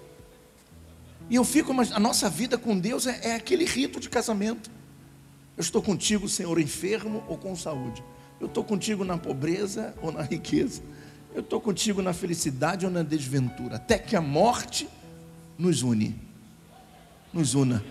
[1.30, 4.70] E eu fico, mas a nossa vida com Deus é, é aquele rito de casamento.
[5.58, 8.04] Eu estou contigo, Senhor, enfermo ou com saúde.
[8.40, 10.82] Eu estou contigo na pobreza ou na riqueza.
[11.34, 14.88] Eu estou contigo na felicidade ou na desventura, até que a morte
[15.58, 16.16] nos une,
[17.32, 17.84] nos una.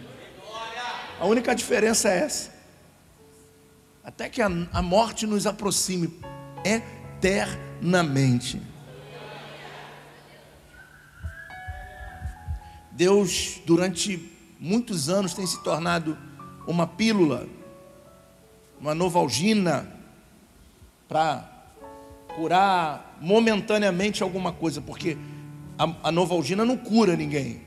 [1.18, 2.52] A única diferença é essa.
[4.04, 6.12] Até que a, a morte nos aproxime
[6.64, 8.60] eternamente.
[12.92, 16.16] Deus, durante muitos anos, tem se tornado
[16.66, 17.46] uma pílula,
[18.80, 19.88] uma novalgina
[21.08, 21.48] para
[22.34, 25.16] curar momentaneamente alguma coisa, porque
[25.78, 27.60] a, a novalgina não cura ninguém.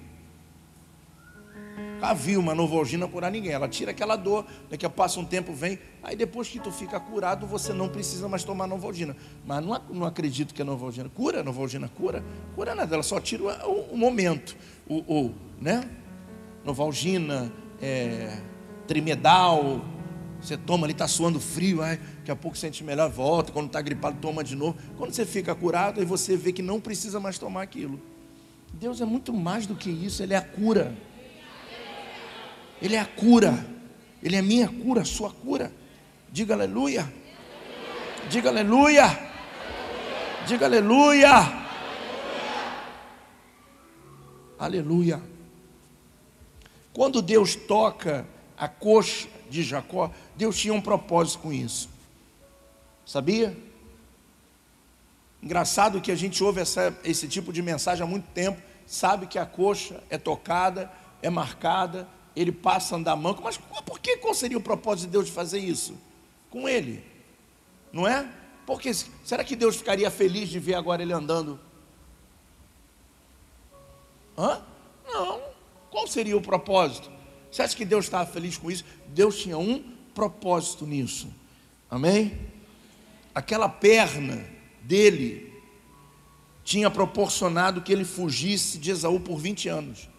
[1.96, 3.52] Nunca viu uma novalgina curar ninguém.
[3.52, 5.80] Ela tira aquela dor, daqui a passa um tempo, vem.
[6.04, 9.16] Aí depois que tu fica curado, você não precisa mais tomar novalgina.
[9.46, 13.20] Mas não, não acredito que a novalgina cura, a novalgina cura, cura nada, ela só
[13.20, 14.56] tira o, o momento.
[14.88, 15.90] O, o, né?
[16.64, 18.40] Novalgina, é,
[18.88, 19.82] trimedal,
[20.42, 23.52] você toma ali, está suando frio, ai, daqui a pouco sente melhor, volta.
[23.52, 24.78] Quando está gripado, toma de novo.
[24.98, 28.00] Quando você fica curado, aí você vê que não precisa mais tomar aquilo.
[28.74, 30.94] Deus é muito mais do que isso, Ele é a cura.
[32.82, 33.66] Ele é a cura.
[34.22, 35.72] Ele é minha cura, sua cura.
[36.32, 37.12] Diga aleluia.
[38.30, 39.20] Diga aleluia.
[40.48, 41.66] Diga aleluia.
[44.58, 45.22] Aleluia.
[46.94, 48.26] Quando Deus toca
[48.58, 51.90] a coxa de Jacó, Deus tinha um propósito com isso.
[53.06, 53.56] Sabia?
[55.44, 59.38] Engraçado que a gente ouve essa, esse tipo de mensagem há muito tempo, sabe que
[59.38, 64.34] a coxa é tocada, é marcada, ele passa a andar manco, mas por que qual
[64.34, 65.98] seria o propósito de Deus de fazer isso?
[66.50, 67.04] Com ele,
[67.92, 68.30] não é?
[68.66, 68.94] Porque
[69.24, 71.60] será que Deus ficaria feliz de ver agora ele andando?
[74.38, 74.62] Hã?
[75.08, 75.42] Não.
[75.90, 77.10] Qual seria o propósito?
[77.52, 78.84] Você acha que Deus estava feliz com isso?
[79.08, 79.82] Deus tinha um
[80.14, 81.32] propósito nisso.
[81.90, 82.38] Amém?
[83.34, 84.46] Aquela perna
[84.82, 85.54] dele
[86.64, 90.10] tinha proporcionado que ele fugisse de Esaú por 20 anos.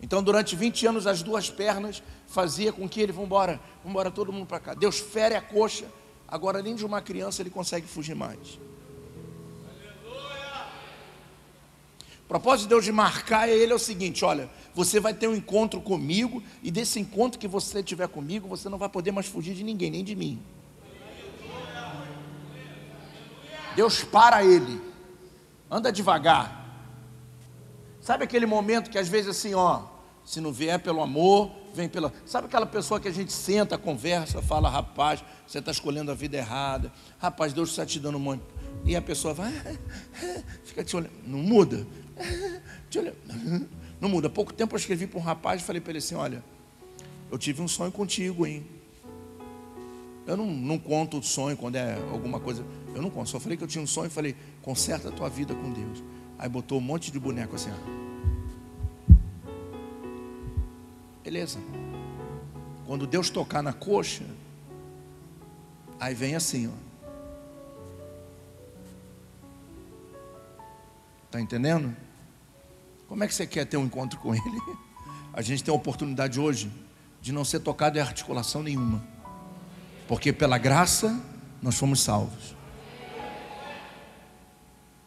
[0.00, 4.10] Então, durante 20 anos, as duas pernas fazia com que ele, vamos embora, vamos embora
[4.10, 4.74] todo mundo para cá.
[4.74, 5.86] Deus fere a coxa,
[6.26, 8.58] agora nem de uma criança ele consegue fugir mais.
[12.24, 15.34] O propósito de Deus de marcar ele é o seguinte: olha, você vai ter um
[15.34, 19.54] encontro comigo, e desse encontro que você tiver comigo, você não vai poder mais fugir
[19.54, 20.40] de ninguém, nem de mim.
[23.74, 24.80] Deus para ele,
[25.70, 26.57] anda devagar.
[28.08, 29.82] Sabe aquele momento que às vezes assim, ó,
[30.24, 32.10] Se não vier pelo amor, vem pela.
[32.24, 36.38] Sabe aquela pessoa que a gente senta, conversa, fala, rapaz, você está escolhendo a vida
[36.38, 36.90] errada.
[37.18, 38.42] Rapaz, Deus está te dando um monte.
[38.86, 39.52] E a pessoa vai,
[40.64, 41.12] fica te olhando.
[41.26, 41.86] Não muda.
[42.88, 43.18] Te olhando.
[44.00, 44.30] Não muda.
[44.30, 46.42] Pouco tempo eu escrevi para um rapaz e falei para ele assim: olha,
[47.30, 48.66] eu tive um sonho contigo, hein?
[50.26, 52.64] Eu não, não conto o sonho quando é alguma coisa.
[52.94, 53.28] Eu não conto.
[53.28, 56.02] Só falei que eu tinha um sonho e falei, conserta a tua vida com Deus.
[56.38, 57.98] Aí botou um monte de boneco assim, ó.
[61.24, 61.58] Beleza.
[62.86, 64.24] Quando Deus tocar na coxa,
[65.98, 66.88] aí vem assim, ó.
[71.30, 71.94] Tá entendendo?
[73.08, 74.62] Como é que você quer ter um encontro com Ele?
[75.32, 76.72] A gente tem a oportunidade hoje
[77.20, 79.04] de não ser tocado em articulação nenhuma,
[80.06, 81.20] porque pela graça
[81.60, 82.57] nós fomos salvos.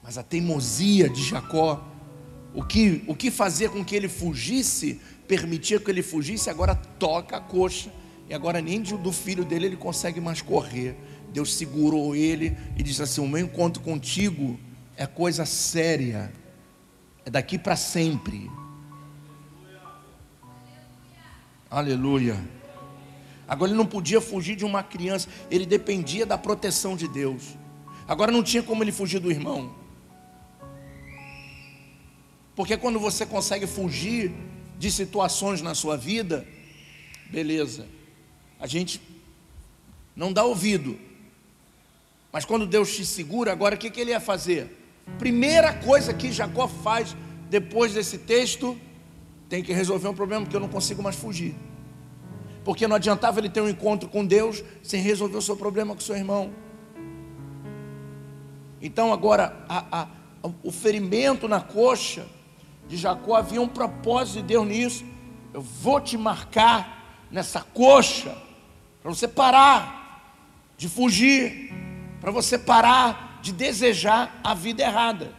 [0.04, 1.88] Mas a teimosia de Jacó,
[2.54, 7.38] o que, o que fazia com que ele fugisse, permitia que ele fugisse, agora toca
[7.38, 7.92] a coxa,
[8.28, 10.96] e agora nem do filho dele ele consegue mais correr.
[11.32, 14.60] Deus segurou ele e disse assim: O meu encontro contigo
[14.98, 16.32] é coisa séria,
[17.26, 18.50] é daqui para sempre.
[21.70, 22.38] Aleluia.
[23.48, 27.58] Agora ele não podia fugir de uma criança, ele dependia da proteção de Deus.
[28.08, 29.81] Agora não tinha como ele fugir do irmão.
[32.62, 34.32] Porque quando você consegue fugir
[34.78, 36.46] de situações na sua vida,
[37.32, 37.88] beleza,
[38.60, 39.02] a gente
[40.16, 40.96] não dá ouvido.
[42.32, 44.78] Mas quando Deus te segura, agora o que, que ele ia fazer?
[45.18, 47.18] Primeira coisa que Jacó faz
[47.50, 48.80] depois desse texto,
[49.50, 51.56] tem que resolver um problema, porque eu não consigo mais fugir.
[52.64, 56.00] Porque não adiantava ele ter um encontro com Deus sem resolver o seu problema com
[56.00, 56.54] seu irmão.
[58.80, 60.08] Então agora, a, a,
[60.62, 62.28] o ferimento na coxa
[62.92, 65.06] de Jacó havia um propósito de Deus nisso.
[65.54, 68.38] Eu vou te marcar nessa coxa,
[69.02, 70.36] para você parar
[70.76, 71.74] de fugir,
[72.20, 75.34] para você parar de desejar a vida errada.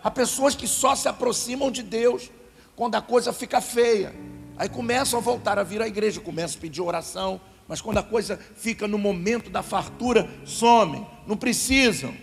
[0.00, 2.30] Há pessoas que só se aproximam de Deus
[2.76, 4.14] quando a coisa fica feia.
[4.56, 8.02] Aí começam a voltar a vir à igreja, começam a pedir oração, mas quando a
[8.04, 12.14] coisa fica no momento da fartura, somem, não precisam.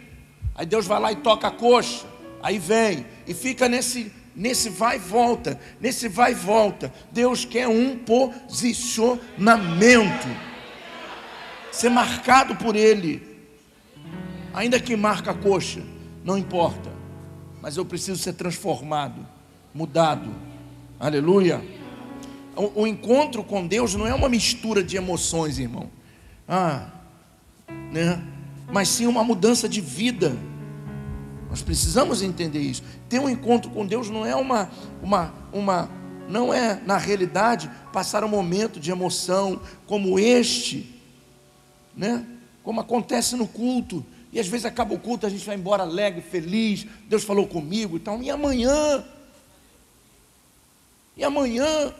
[0.55, 2.15] Aí Deus vai lá e toca a coxa.
[2.47, 6.93] Aí vem e fica nesse nesse vai e volta, nesse vai e volta.
[7.11, 9.19] Deus quer um posicionamento.
[11.73, 13.21] Ser marcado por ele.
[14.53, 15.83] Ainda que marca a coxa,
[16.23, 16.89] não importa.
[17.61, 19.27] Mas eu preciso ser transformado,
[19.73, 20.33] mudado.
[20.97, 21.61] Aleluia.
[22.55, 25.89] O, o encontro com Deus não é uma mistura de emoções, irmão.
[26.47, 26.91] Ah,
[27.91, 28.23] né?
[28.71, 30.37] Mas sim uma mudança de vida
[31.49, 32.83] nós precisamos entender isso.
[33.07, 34.69] Ter um encontro com Deus não é uma,
[35.01, 35.89] uma, uma,
[36.27, 41.01] não é na realidade passar um momento de emoção como este,
[41.95, 42.25] né?
[42.63, 44.05] Como acontece no culto.
[44.31, 46.85] E às vezes acaba o culto, a gente vai embora alegre, feliz.
[47.07, 48.21] Deus falou comigo e tal.
[48.21, 49.05] E amanhã?
[51.15, 51.93] E amanhã?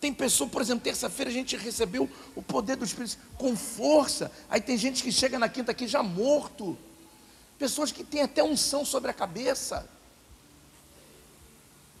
[0.00, 4.30] Tem pessoa, por exemplo, terça-feira a gente recebeu o poder do Espírito com força.
[4.48, 6.78] Aí tem gente que chega na quinta aqui já morto
[7.62, 9.88] pessoas que têm até unção sobre a cabeça.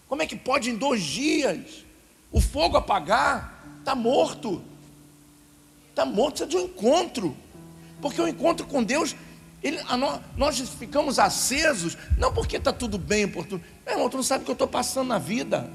[0.08, 1.84] Como é que pode em dois dias
[2.32, 3.64] o fogo apagar?
[3.78, 4.60] Está morto.
[5.90, 7.36] Está morto, precisa de um encontro.
[8.00, 9.14] Porque o encontro com Deus,
[9.62, 13.62] ele, nós, nós, ficamos acesos, não porque está tudo bem, por tudo.
[13.86, 15.70] Meu irmão, tu não sabe o que eu estou passando na vida.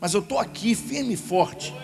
[0.00, 1.74] Mas eu estou aqui, firme e forte.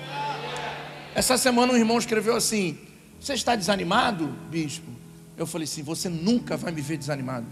[1.14, 2.78] Essa semana um irmão escreveu assim:
[3.20, 5.01] Você está desanimado, bispo?
[5.36, 7.46] Eu falei assim: Você nunca vai me ver desanimado.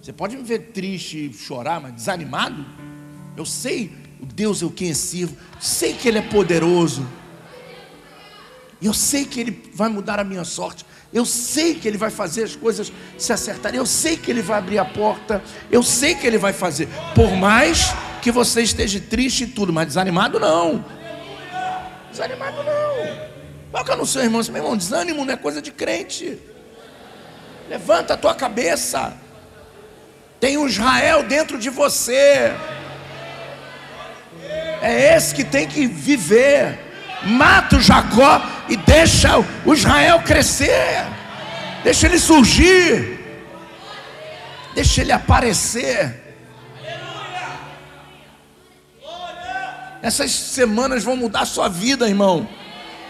[0.00, 2.64] Você pode me ver triste chorar, mas desanimado?
[3.36, 7.06] Eu sei o Deus eu quem sirvo, sei que Ele é poderoso.
[8.80, 10.84] Eu sei que Ele vai mudar a minha sorte.
[11.12, 13.78] Eu sei que Ele vai fazer as coisas se acertarem.
[13.78, 15.42] Eu sei que Ele vai abrir a porta.
[15.70, 16.88] Eu sei que Ele vai fazer.
[17.14, 20.84] Por mais que você esteja triste e tudo, mas desanimado não.
[22.10, 22.91] Desanimado não.
[23.72, 26.38] Toca no seu irmão, meu irmão, desânimo não é coisa de crente.
[27.70, 29.14] Levanta a tua cabeça.
[30.38, 32.52] Tem um Israel dentro de você.
[34.82, 36.78] É esse que tem que viver.
[37.22, 41.06] Mata o Jacó e deixa o Israel crescer.
[41.82, 43.20] Deixa ele surgir.
[44.74, 46.20] Deixa ele aparecer.
[50.02, 52.46] Essas semanas vão mudar a sua vida, irmão.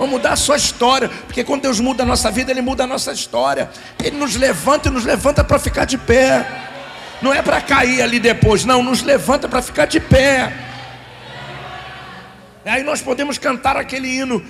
[0.03, 2.87] Vamos mudar a sua história, porque quando Deus muda a nossa vida, Ele muda a
[2.89, 3.71] nossa história.
[4.03, 6.45] Ele nos levanta e nos levanta para ficar de pé.
[7.23, 10.53] não é para cair ali depois, não, nos levanta para ficar de pé.
[12.65, 14.45] Aí nós podemos cantar aquele hino,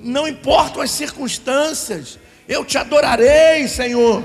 [0.00, 4.24] não importam as circunstâncias, eu te adorarei, Senhor.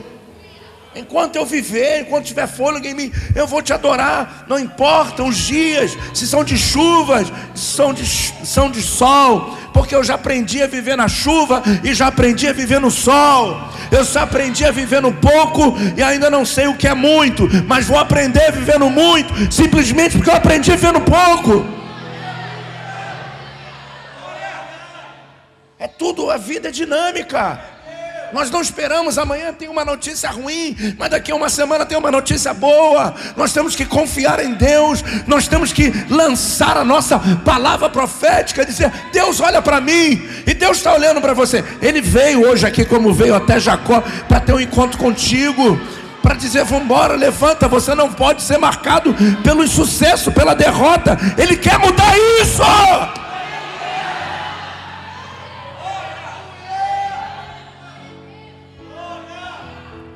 [0.94, 4.44] Enquanto eu viver, enquanto tiver fôlego em mim, eu vou te adorar.
[4.50, 9.96] Não importa os dias, se são de chuvas, se são de, são de sol, porque
[9.96, 13.70] eu já aprendi a viver na chuva e já aprendi a viver no sol.
[13.90, 17.48] Eu já aprendi a viver no pouco e ainda não sei o que é muito,
[17.68, 21.66] mas vou aprender a viver no muito, simplesmente porque eu aprendi a viver no pouco.
[25.80, 27.81] É tudo, a vida é dinâmica.
[28.34, 32.12] Nós não esperamos amanhã tem uma notícia ruim, mas daqui a uma semana tem uma
[32.12, 33.14] notícia boa.
[33.36, 38.92] Nós temos que confiar em Deus, nós temos que lançar a nossa palavra profética, dizer:
[39.12, 41.64] Deus olha para mim, e Deus está olhando para você.
[41.82, 45.80] Ele veio hoje aqui, como veio até Jacó, para ter um encontro contigo
[46.22, 47.68] para dizer: vamos embora, levanta.
[47.68, 51.18] Você não pode ser marcado pelo insucesso, pela derrota.
[51.38, 52.62] Ele quer mudar isso.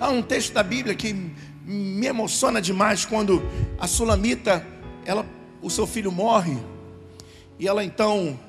[0.06, 1.12] Há um texto da Bíblia que
[1.66, 3.42] me emociona demais quando
[3.80, 4.64] a Sulamita,
[5.04, 5.26] ela,
[5.64, 6.60] o seu filho morre,
[7.58, 8.40] e ela então,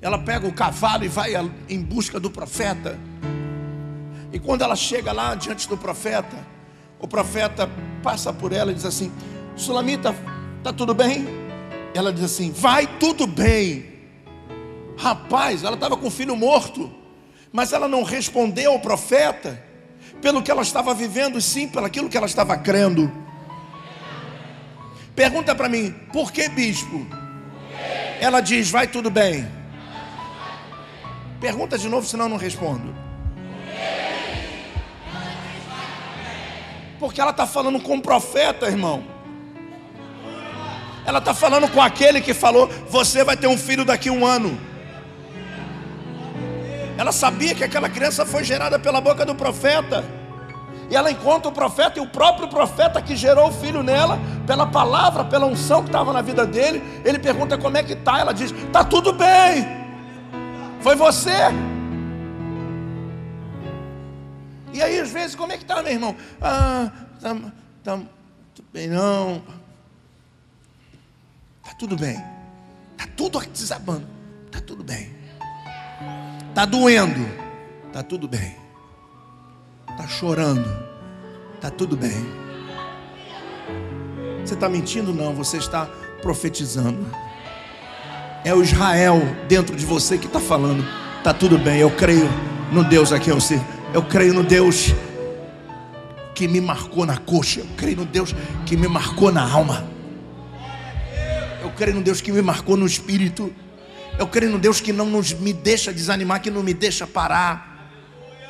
[0.00, 1.32] ela pega o cavalo e vai
[1.68, 2.98] em busca do profeta.
[4.32, 6.34] E quando ela chega lá diante do profeta,
[6.98, 7.68] o profeta
[8.02, 9.12] passa por ela e diz assim:
[9.54, 10.14] Sulamita,
[10.62, 11.26] tá tudo bem?
[11.92, 13.84] Ela diz assim: Vai tudo bem.
[14.96, 16.90] Rapaz, ela estava com o filho morto,
[17.52, 19.65] mas ela não respondeu ao profeta
[20.20, 23.10] pelo que ela estava vivendo, sim pelo aquilo que ela estava crendo.
[25.14, 27.06] Pergunta para mim, por que bispo?
[28.20, 29.48] Ela diz, vai tudo bem.
[31.40, 32.94] Pergunta de novo, senão eu não respondo.
[36.98, 39.04] Porque ela está falando com o profeta, irmão.
[41.04, 44.26] Ela está falando com aquele que falou: Você vai ter um filho daqui a um
[44.26, 44.58] ano.
[46.96, 50.04] Ela sabia que aquela criança foi gerada pela boca do profeta.
[50.88, 54.66] E ela encontra o profeta, e o próprio profeta que gerou o filho nela, pela
[54.66, 58.20] palavra, pela unção que estava na vida dele, ele pergunta como é que está.
[58.20, 59.66] Ela diz: Está tudo bem.
[60.80, 61.32] Foi você.
[64.72, 66.14] E aí, às vezes, como é que está, meu irmão?
[66.40, 67.34] Ah, tá,
[67.82, 67.98] tá
[68.54, 69.42] tudo bem, não.
[71.64, 72.22] Está tudo bem.
[72.92, 74.06] Está tudo desabando.
[74.46, 75.15] Está tudo bem.
[76.56, 77.28] Está doendo.
[77.86, 78.56] Está tudo bem.
[79.90, 80.66] Está chorando.
[81.54, 82.26] Está tudo bem.
[84.40, 85.12] Você está mentindo?
[85.12, 85.84] Não, você está
[86.22, 87.06] profetizando.
[88.42, 90.82] É o Israel dentro de você que está falando.
[91.18, 92.26] Está tudo bem, eu creio
[92.72, 93.66] no Deus a quem eu sirvo.
[93.92, 94.94] Eu creio no Deus
[96.34, 97.60] que me marcou na coxa.
[97.60, 98.34] Eu creio no Deus
[98.64, 99.86] que me marcou na alma.
[101.60, 103.54] Eu creio no Deus que me marcou no espírito.
[104.18, 107.76] Eu creio no Deus que não nos, me deixa desanimar, que não me deixa parar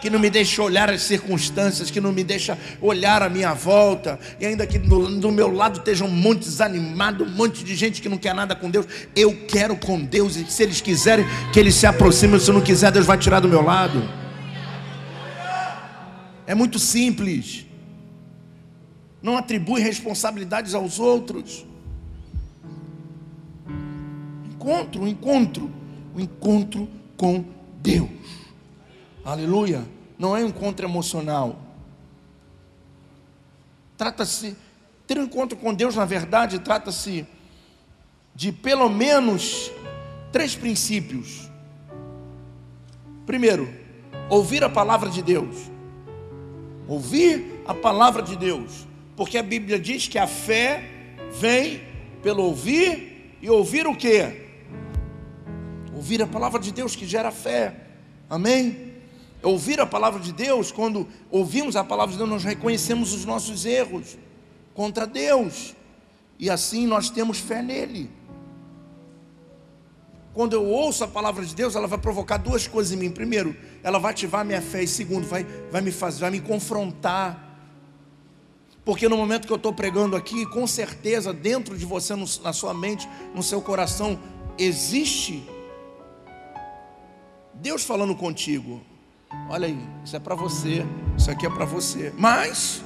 [0.01, 4.19] que não me deixa olhar as circunstâncias, que não me deixa olhar a minha volta,
[4.39, 8.01] e ainda que do, do, meu lado esteja um monte desanimado, um monte de gente
[8.01, 11.59] que não quer nada com Deus, eu quero com Deus, e se eles quiserem que
[11.59, 14.09] eles se aproximem, se não quiser, Deus vai tirar do meu lado.
[16.47, 17.67] É muito simples.
[19.21, 21.67] Não atribui responsabilidades aos outros
[24.67, 25.71] encontro, um encontro,
[26.15, 27.45] um encontro com
[27.81, 28.11] Deus.
[29.25, 29.87] Aleluia.
[30.19, 31.57] Não é um encontro emocional.
[33.97, 34.57] Trata-se,
[35.07, 37.25] ter um encontro com Deus, na verdade, trata-se
[38.35, 39.71] de pelo menos
[40.33, 41.49] três princípios.
[43.25, 43.73] Primeiro,
[44.29, 45.71] ouvir a palavra de Deus.
[46.89, 48.85] Ouvir a palavra de Deus.
[49.15, 50.91] Porque a Bíblia diz que a fé
[51.39, 51.83] vem
[52.21, 54.46] pelo ouvir e ouvir o que?
[55.97, 57.75] Ouvir a palavra de Deus que gera fé.
[58.29, 58.93] Amém?
[59.43, 63.65] Ouvir a palavra de Deus, quando ouvimos a palavra de Deus, nós reconhecemos os nossos
[63.65, 64.19] erros
[64.75, 65.75] contra Deus.
[66.39, 68.11] E assim nós temos fé nele.
[70.35, 73.11] Quando eu ouço a palavra de Deus, ela vai provocar duas coisas em mim.
[73.11, 74.83] Primeiro, ela vai ativar minha fé.
[74.83, 77.43] E segundo, vai, vai me fazer, vai me confrontar.
[78.85, 82.53] Porque no momento que eu estou pregando aqui, com certeza, dentro de você, no, na
[82.53, 84.21] sua mente, no seu coração,
[84.59, 85.56] existe
[87.61, 88.81] Deus falando contigo.
[89.49, 90.85] Olha aí, isso é para você,
[91.17, 92.13] isso aqui é para você.
[92.17, 92.83] Mas,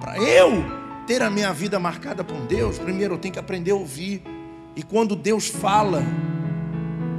[0.00, 0.64] para eu
[1.06, 4.22] ter a minha vida marcada por Deus, primeiro eu tenho que aprender a ouvir.
[4.74, 6.02] E quando Deus fala,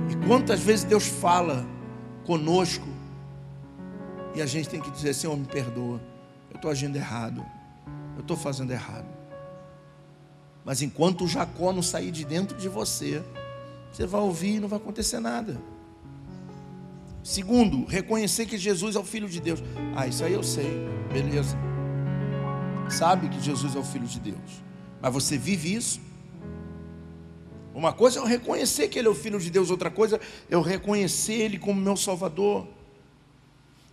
[0.10, 1.66] e quantas vezes Deus fala
[2.26, 2.88] conosco,
[4.36, 6.02] e a gente tem que dizer: Senhor, me perdoa,
[6.50, 7.44] eu estou agindo errado.
[8.16, 9.08] eu estou fazendo errado.
[10.64, 13.24] Mas enquanto o Jacó não sair de dentro de você,
[13.92, 15.58] você vai ouvir e não vai acontecer nada.
[17.28, 19.62] Segundo, reconhecer que Jesus é o Filho de Deus.
[19.94, 21.58] Ah, isso aí eu sei, beleza.
[22.90, 24.64] Sabe que Jesus é o Filho de Deus,
[25.02, 26.00] mas você vive isso?
[27.76, 30.20] Uma coisa é eu reconhecer que Ele é o Filho de Deus, outra coisa é
[30.50, 32.66] eu reconhecer Ele como meu Salvador.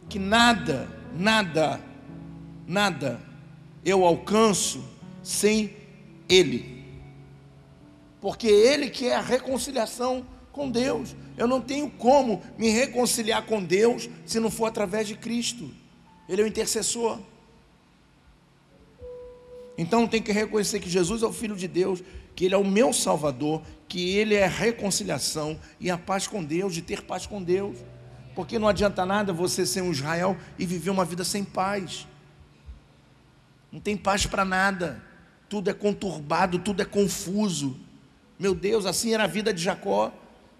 [0.08, 1.80] Que nada, nada,
[2.64, 3.20] nada
[3.84, 4.84] eu alcanço
[5.24, 5.74] sem
[6.28, 6.84] Ele,
[8.20, 10.24] porque Ele que é a reconciliação
[10.54, 11.14] com Deus.
[11.36, 15.70] Eu não tenho como me reconciliar com Deus se não for através de Cristo.
[16.28, 17.18] Ele é o intercessor.
[19.76, 22.02] Então tem que reconhecer que Jesus é o Filho de Deus,
[22.34, 26.42] que Ele é o meu Salvador, que Ele é a reconciliação e a paz com
[26.42, 27.76] Deus, de ter paz com Deus.
[28.36, 32.06] Porque não adianta nada você ser um Israel e viver uma vida sem paz.
[33.72, 35.02] Não tem paz para nada.
[35.48, 37.76] Tudo é conturbado, tudo é confuso.
[38.38, 40.12] Meu Deus, assim era a vida de Jacó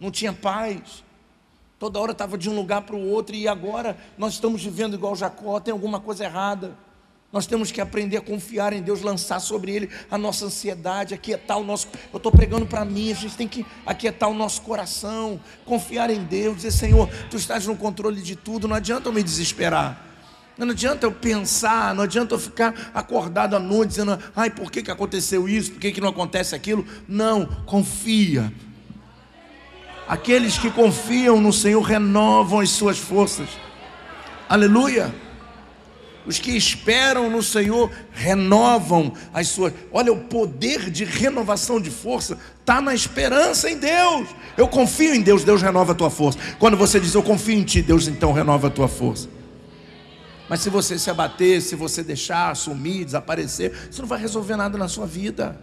[0.04, 1.02] não tinha paz.
[1.78, 5.16] Toda hora estava de um lugar para o outro, e agora nós estamos vivendo igual
[5.16, 6.76] Jacó, tem alguma coisa errada.
[7.32, 11.58] Nós temos que aprender a confiar em Deus, lançar sobre Ele a nossa ansiedade, aquietar
[11.58, 11.88] o nosso.
[12.12, 16.22] Eu estou pregando para mim, a gente tem que aquietar o nosso coração, confiar em
[16.22, 20.00] Deus, dizer: Senhor, Tu estás no controle de tudo, não adianta eu me desesperar.
[20.56, 24.84] Não adianta eu pensar, não adianta eu ficar acordado à noite dizendo, ai, por que,
[24.84, 26.86] que aconteceu isso, por que, que não acontece aquilo?
[27.08, 28.52] Não, confia,
[30.06, 33.48] Aqueles que confiam no Senhor renovam as suas forças.
[34.48, 35.14] Aleluia.
[36.26, 39.72] Os que esperam no Senhor renovam as suas.
[39.92, 44.28] Olha, o poder de renovação de força está na esperança em Deus.
[44.56, 46.38] Eu confio em Deus, Deus renova a tua força.
[46.58, 49.28] Quando você diz eu confio em Ti, Deus então renova a tua força.
[50.48, 54.76] Mas se você se abater, se você deixar sumir, desaparecer, você não vai resolver nada
[54.78, 55.60] na sua vida.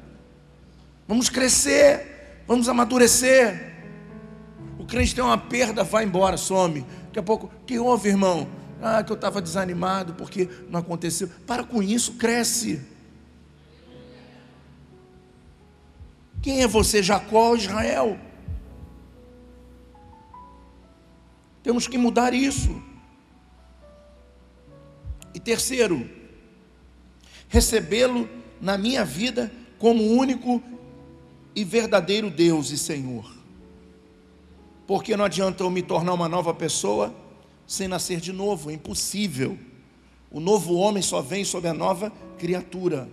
[1.08, 3.72] Vamos crescer, vamos amadurecer
[4.92, 6.86] crente tem uma perda, vai embora, some.
[7.06, 8.46] Daqui a pouco, que houve, irmão?
[8.82, 11.30] Ah, que eu estava desanimado porque não aconteceu.
[11.48, 12.82] Para com isso, cresce.
[16.42, 18.20] Quem é você, Jacó ou Israel?
[21.64, 22.84] Temos que mudar isso.
[25.34, 26.10] E terceiro,
[27.48, 28.28] recebê-lo
[28.60, 30.62] na minha vida como único
[31.56, 33.41] e verdadeiro Deus e Senhor
[34.92, 37.16] porque não adianta eu me tornar uma nova pessoa
[37.66, 39.58] sem nascer de novo, é impossível.
[40.30, 43.08] O novo homem só vem sob a nova criatura,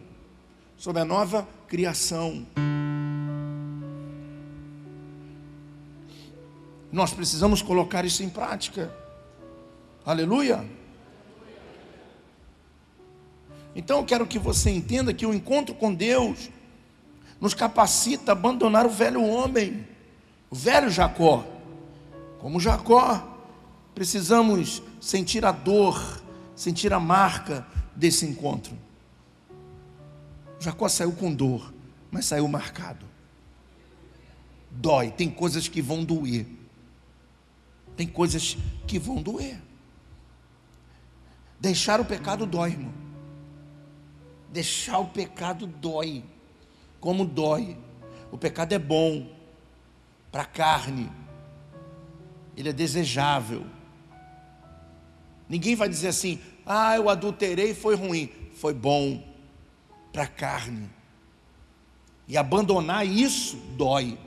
[0.77, 2.45] sob a nova criação.
[6.91, 8.93] Nós precisamos colocar isso em prática.
[10.05, 10.65] Aleluia.
[13.73, 16.51] Então eu quero que você entenda que o encontro com Deus
[17.41, 19.87] nos capacita a abandonar o velho homem,
[20.51, 21.47] o velho Jacó
[22.41, 23.37] como Jacó,
[23.95, 26.23] precisamos sentir a dor,
[26.55, 28.77] sentir a marca desse encontro.
[30.61, 31.73] Jacó saiu com dor,
[32.11, 33.07] mas saiu marcado.
[34.71, 36.47] Dói, tem coisas que vão doer.
[37.97, 39.61] Tem coisas que vão doer.
[41.59, 42.93] Deixar o pecado dói, irmão.
[44.53, 46.25] Deixar o pecado dói.
[47.01, 47.77] Como dói.
[48.31, 49.27] O pecado é bom
[50.31, 51.11] para a carne,
[52.59, 53.65] ele é desejável.
[55.49, 58.29] Ninguém vai dizer assim: ah, eu adulterei, foi ruim.
[58.55, 59.23] Foi bom
[60.13, 60.91] para a carne.
[62.27, 64.19] E abandonar isso dói.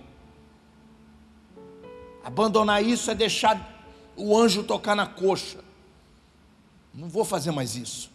[2.23, 5.59] Abandonar isso é deixar o anjo tocar na coxa.
[6.93, 8.09] Não vou fazer mais isso.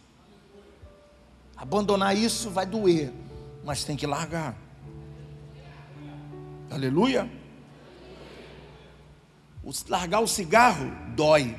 [1.55, 3.13] Abandonar isso vai doer,
[3.63, 4.57] mas tem que largar.
[6.71, 7.29] Aleluia
[9.89, 11.55] largar o cigarro dói.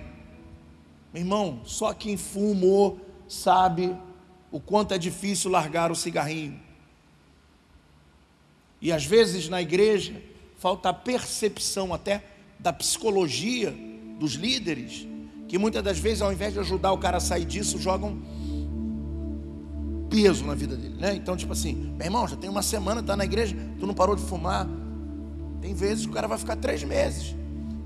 [1.12, 3.96] Meu irmão, só quem fumou sabe
[4.50, 6.58] o quanto é difícil largar o cigarrinho.
[8.80, 10.22] E às vezes na igreja
[10.58, 12.24] falta a percepção até
[12.58, 13.74] da psicologia
[14.18, 15.06] dos líderes,
[15.46, 18.20] que muitas das vezes ao invés de ajudar o cara a sair disso, jogam
[20.08, 21.14] peso na vida dele, né?
[21.14, 24.16] Então, tipo assim, meu irmão, já tem uma semana, tá na igreja, tu não parou
[24.16, 24.66] de fumar.
[25.60, 27.34] Tem vezes que o cara vai ficar três meses.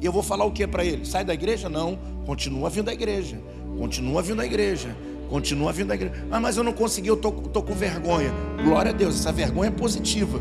[0.02, 1.06] E eu vou falar o que para ele?
[1.06, 1.68] Sai da igreja?
[1.68, 1.96] Não,
[2.26, 3.38] continua vindo à igreja.
[3.78, 4.96] Continua vindo à igreja.
[5.30, 6.26] Continua vindo à igreja.
[6.28, 8.32] Ah, mas eu não consegui, eu tô, tô com vergonha.
[8.64, 10.40] Glória a Deus, essa vergonha é positiva.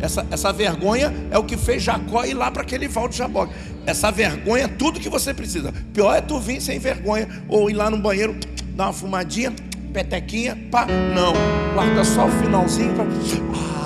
[0.00, 3.52] Essa, essa vergonha é o que fez Jacó ir lá para aquele val de Jaboque.
[3.84, 5.72] Essa vergonha é tudo que você precisa.
[5.92, 8.34] Pior é tu vir sem vergonha, ou ir lá no banheiro,
[8.74, 9.52] dar uma fumadinha,
[9.92, 11.34] petequinha, pá, não.
[11.74, 12.94] Guarda só o finalzinho.
[12.94, 13.04] Pra...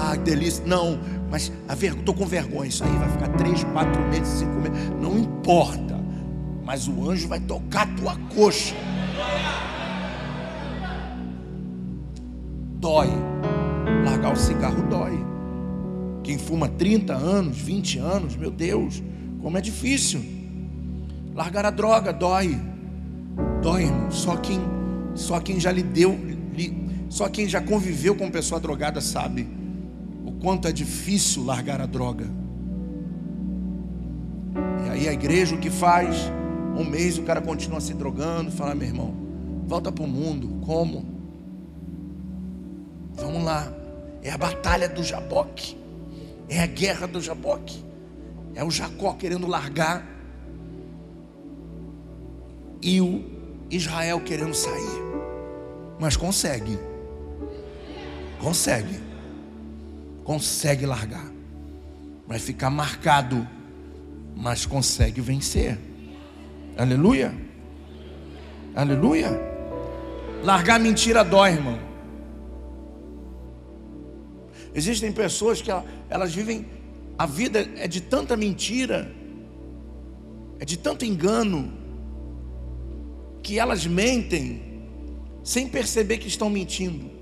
[0.08, 0.64] Ah, delícia.
[0.64, 1.00] Não,
[1.30, 1.52] mas
[2.04, 2.68] tô com vergonha.
[2.68, 4.90] Isso aí vai ficar três, quatro meses, cinco meses.
[5.00, 5.96] Não importa.
[6.64, 8.74] Mas o anjo vai tocar a tua coxa.
[12.78, 13.08] Dói.
[14.04, 15.18] Largar o cigarro dói.
[16.22, 19.02] Quem fuma 30 anos, 20 anos, meu Deus,
[19.40, 20.24] como é difícil.
[21.34, 22.60] Largar a droga dói.
[23.62, 24.10] Dói, irmão.
[24.10, 24.60] Só quem,
[25.14, 26.18] só quem já lhe deu,
[27.08, 29.65] só quem já conviveu com pessoa drogada sabe
[30.46, 32.24] quanto é difícil largar a droga.
[34.86, 36.30] E aí a igreja o que faz?
[36.78, 39.12] Um mês o cara continua se drogando, fala, meu irmão,
[39.66, 40.64] volta para o mundo.
[40.64, 41.04] Como?
[43.14, 43.72] Vamos lá.
[44.22, 45.76] É a batalha do Jaboque.
[46.48, 47.84] É a guerra do Jaboque.
[48.54, 50.06] É o Jacó querendo largar
[52.80, 53.24] e o
[53.68, 55.02] Israel querendo sair.
[55.98, 56.78] Mas consegue.
[58.40, 59.05] Consegue.
[60.26, 61.30] Consegue largar.
[62.26, 63.46] Vai ficar marcado,
[64.34, 65.78] mas consegue vencer.
[66.76, 67.32] Aleluia.
[68.74, 69.30] Aleluia.
[70.42, 71.78] Largar mentira dói, irmão.
[74.74, 75.70] Existem pessoas que
[76.10, 76.66] elas vivem,
[77.16, 79.14] a vida é de tanta mentira,
[80.58, 81.72] é de tanto engano,
[83.44, 84.82] que elas mentem
[85.44, 87.16] sem perceber que estão mentindo.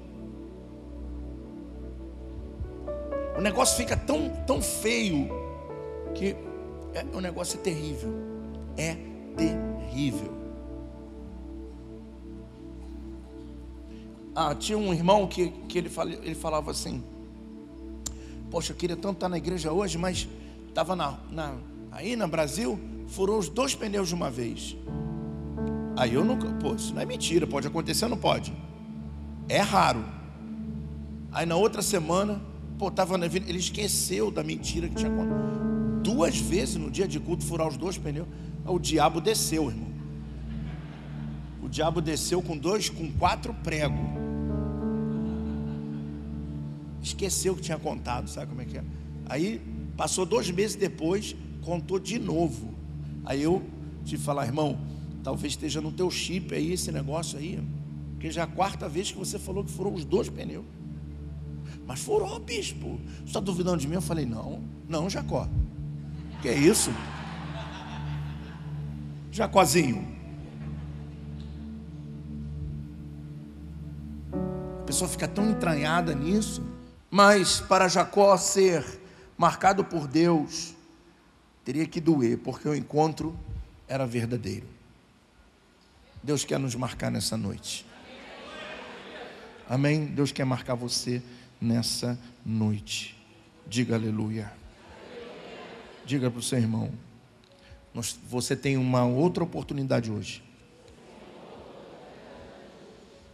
[3.44, 5.28] Negócio fica tão, tão feio
[6.14, 6.34] que
[6.94, 8.12] é, o negócio é terrível.
[8.76, 8.96] É
[9.36, 10.32] terrível.
[14.34, 17.04] Ah, tinha um irmão que, que ele, fala, ele falava assim:
[18.50, 20.26] Poxa, eu queria tanto estar na igreja hoje, mas
[20.68, 21.54] estava na, na,
[21.92, 24.74] aí no Brasil, furou os dois pneus de uma vez.
[25.96, 28.52] Aí eu nunca, pô, isso não é mentira, pode acontecer ou não pode?
[29.48, 30.04] É raro.
[31.30, 32.40] Aí na outra semana,
[32.84, 36.02] pô, tava na ele esqueceu da mentira que tinha acontecido.
[36.02, 38.28] Duas vezes no dia de culto furar os dois pneus,
[38.66, 39.88] o diabo desceu, irmão.
[41.62, 43.98] O diabo desceu com dois, com quatro pregos.
[47.02, 48.84] Esqueceu que tinha contado, sabe como é que é?
[49.26, 49.62] Aí
[49.96, 52.74] passou dois meses depois, contou de novo.
[53.24, 53.62] Aí eu
[54.04, 54.78] que falar, irmão,
[55.22, 57.58] Talvez esteja no teu chip aí esse negócio aí.
[58.10, 60.66] Porque já é a quarta vez que você falou que foram os dois pneus.
[61.86, 62.98] Mas furou, bispo.
[63.18, 63.94] Você está duvidando de mim?
[63.94, 65.48] Eu falei, não, não, Jacó.
[66.40, 66.90] Que é isso?
[69.30, 70.14] Jacózinho.
[74.80, 76.62] A pessoa fica tão entranhada nisso.
[77.10, 78.84] Mas para Jacó ser
[79.36, 80.74] marcado por Deus,
[81.64, 83.36] teria que doer, porque o encontro
[83.86, 84.66] era verdadeiro.
[86.22, 87.86] Deus quer nos marcar nessa noite.
[89.68, 90.06] Amém?
[90.06, 91.22] Deus quer marcar você
[91.64, 93.16] nessa noite.
[93.66, 94.52] Diga aleluia.
[96.04, 96.92] Diga para o seu irmão.
[98.28, 100.42] Você tem uma outra oportunidade hoje.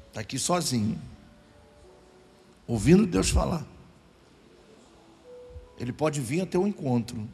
[0.08, 1.00] Está aqui sozinho.
[2.66, 3.66] Ouvindo Deus falar.
[5.78, 7.28] Ele pode vir até o encontro.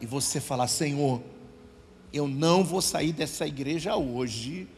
[0.00, 1.22] E você falar, Senhor,
[2.12, 4.68] eu não vou sair dessa igreja hoje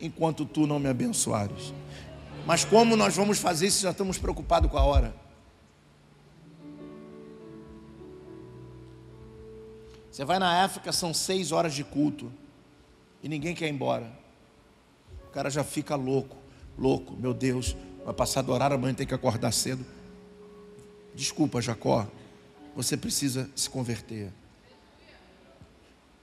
[0.00, 1.72] enquanto tu não me abençoares.
[2.46, 3.82] Mas como nós vamos fazer isso?
[3.82, 5.12] Já estamos preocupados com a hora.
[10.10, 12.32] Você vai na África, são seis horas de culto
[13.22, 14.10] e ninguém quer ir embora.
[15.28, 16.36] O cara já fica louco,
[16.78, 17.14] louco.
[17.16, 19.84] Meu Deus, vai passar do horário, amanhã tem que acordar cedo.
[21.14, 22.06] Desculpa, Jacó,
[22.76, 24.32] você precisa se converter.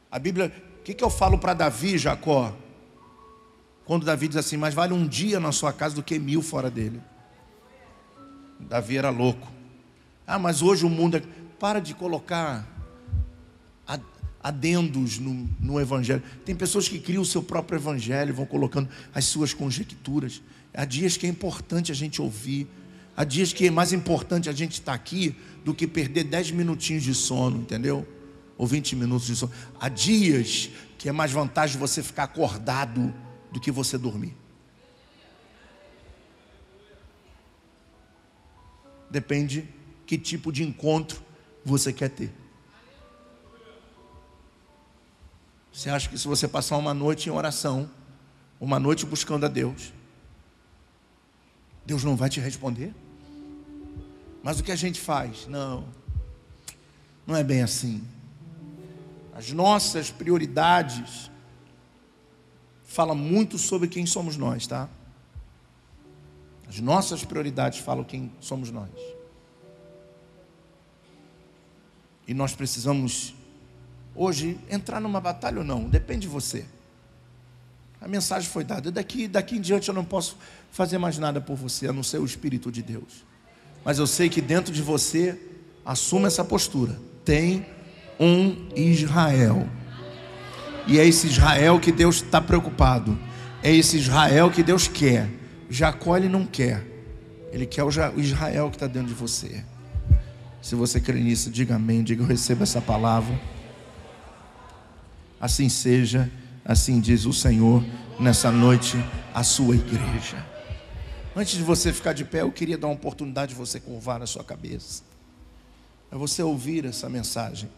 [0.10, 2.56] A Bíblia, o que, que eu falo para Davi, Jacó?
[3.86, 6.70] Quando Davi diz assim: Mais vale um dia na sua casa do que mil fora
[6.70, 7.02] dele.
[8.60, 9.52] Davi era louco.
[10.26, 11.24] Ah, mas hoje o mundo é.
[11.60, 12.68] Para de colocar
[14.42, 16.22] adendos no, no Evangelho.
[16.44, 20.42] Tem pessoas que criam o seu próprio Evangelho, vão colocando as suas conjecturas.
[20.74, 22.68] Há dias que é importante a gente ouvir.
[23.16, 27.04] Há dias que é mais importante a gente estar aqui do que perder dez minutinhos
[27.04, 28.06] de sono, entendeu?
[28.58, 29.52] ou 20 minutos de sono.
[29.80, 33.14] Há dias que é mais vantagem você ficar acordado
[33.54, 34.36] do que você dormir.
[39.10, 39.70] Depende
[40.06, 41.22] que tipo de encontro
[41.64, 42.34] você quer ter.
[45.72, 47.90] Você acha que se você passar uma noite em oração,
[48.60, 49.94] uma noite buscando a Deus,
[51.86, 52.94] Deus não vai te responder?
[54.44, 55.48] Mas o que a gente faz?
[55.48, 55.88] Não,
[57.26, 58.06] não é bem assim
[59.36, 61.32] as nossas prioridades
[62.94, 64.88] fala muito sobre quem somos nós, tá?
[66.70, 68.92] As nossas prioridades falam quem somos nós.
[72.28, 73.34] E nós precisamos
[74.16, 76.66] hoje entrar numa batalha ou não, depende de você.
[78.00, 78.92] A mensagem foi dada.
[78.92, 80.38] Daqui, daqui em diante eu não posso
[80.72, 83.26] fazer mais nada por você, a não ser o Espírito de Deus.
[83.84, 85.40] Mas eu sei que dentro de você,
[85.84, 87.00] assuma essa postura.
[87.26, 87.66] Tem
[88.20, 89.68] um Israel.
[90.88, 93.18] E é esse Israel que Deus está preocupado.
[93.62, 95.30] É esse Israel que Deus quer.
[95.70, 96.86] Jacó ele não quer.
[97.52, 99.64] Ele quer o Israel que está dentro de você.
[100.62, 102.04] Se você crê nisso, diga amém.
[102.04, 103.40] Diga eu recebo essa palavra.
[105.40, 106.30] Assim seja.
[106.66, 107.84] Assim diz o Senhor
[108.20, 108.98] nessa noite
[109.34, 110.46] a sua igreja.
[111.36, 114.28] Antes de você ficar de pé, eu queria dar uma oportunidade de você curvar a
[114.28, 115.04] sua cabeça.
[116.12, 117.70] É você ouvir essa mensagem.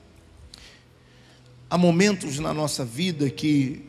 [1.70, 3.84] Há momentos na nossa vida que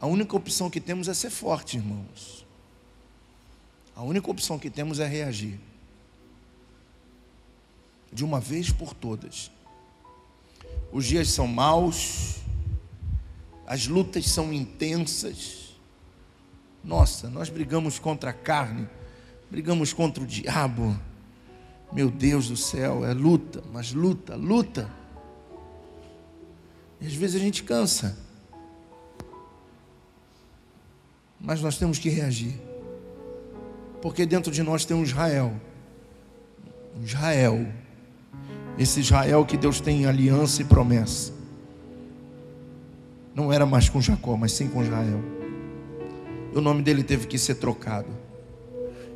[0.00, 2.46] a única opção que temos é ser forte, irmãos.
[3.94, 5.60] A única opção que temos é reagir.
[8.10, 9.50] De uma vez por todas.
[10.90, 12.36] Os dias são maus,
[13.66, 15.76] as lutas são intensas.
[16.82, 18.88] Nossa, nós brigamos contra a carne,
[19.50, 20.98] brigamos contra o diabo.
[21.92, 24.99] Meu Deus do céu, é luta, mas luta, luta.
[27.00, 28.16] E às vezes a gente cansa.
[31.40, 32.60] Mas nós temos que reagir.
[34.02, 35.52] Porque dentro de nós tem um Israel.
[36.98, 37.66] Um Israel.
[38.78, 41.32] Esse Israel que Deus tem aliança e promessa.
[43.34, 45.20] Não era mais com Jacó, mas sim com Israel.
[46.52, 48.08] E o nome dele teve que ser trocado.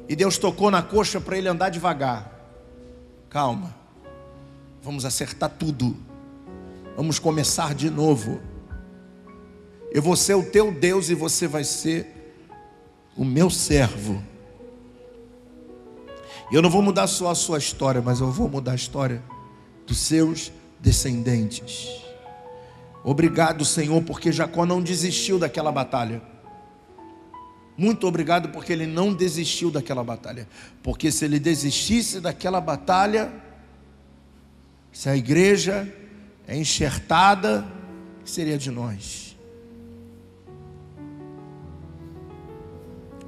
[0.08, 2.30] E Deus tocou na coxa para ele andar devagar.
[3.28, 3.74] Calma.
[4.82, 5.96] Vamos acertar tudo.
[6.96, 8.40] Vamos começar de novo.
[9.90, 12.06] Eu vou ser o teu Deus e você vai ser
[13.16, 14.22] o meu servo.
[16.52, 19.22] Eu não vou mudar só a sua história, mas eu vou mudar a história
[19.86, 21.88] dos seus descendentes.
[23.02, 26.22] Obrigado, Senhor, porque Jacó não desistiu daquela batalha.
[27.76, 30.48] Muito obrigado porque ele não desistiu daquela batalha.
[30.80, 33.32] Porque se ele desistisse daquela batalha,
[34.92, 35.92] se a igreja
[36.46, 37.66] é enxertada,
[38.24, 39.36] que seria de nós?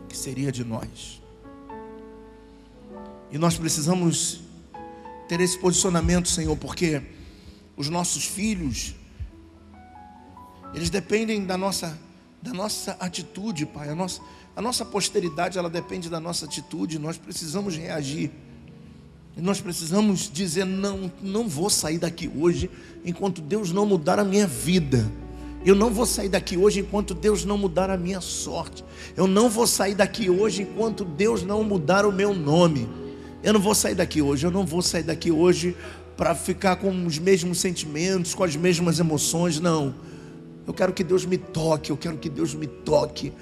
[0.09, 1.23] Que seria de nós?
[3.31, 4.41] E nós precisamos
[5.29, 7.03] ter esse posicionamento, Senhor, porque
[7.77, 8.95] os nossos filhos
[10.77, 11.99] eles dependem da nossa,
[12.43, 13.89] da nossa atitude, Pai.
[13.89, 14.21] A nossa,
[14.55, 16.99] a nossa posteridade, ela depende da nossa atitude.
[16.99, 18.31] Nós precisamos reagir.
[19.37, 22.71] Nós precisamos dizer: não, não vou sair daqui hoje
[23.05, 25.11] enquanto Deus não mudar a minha vida.
[25.65, 28.85] Eu não vou sair daqui hoje enquanto Deus não mudar a minha sorte.
[29.17, 32.89] Eu não vou sair daqui hoje enquanto Deus não mudar o meu nome.
[33.43, 34.47] Eu não vou sair daqui hoje.
[34.47, 35.77] Eu não vou sair daqui hoje
[36.17, 39.61] para ficar com os mesmos sentimentos, com as mesmas emoções.
[39.61, 39.95] Não.
[40.67, 43.33] Eu quero que Deus me toque, eu quero que Deus me toque.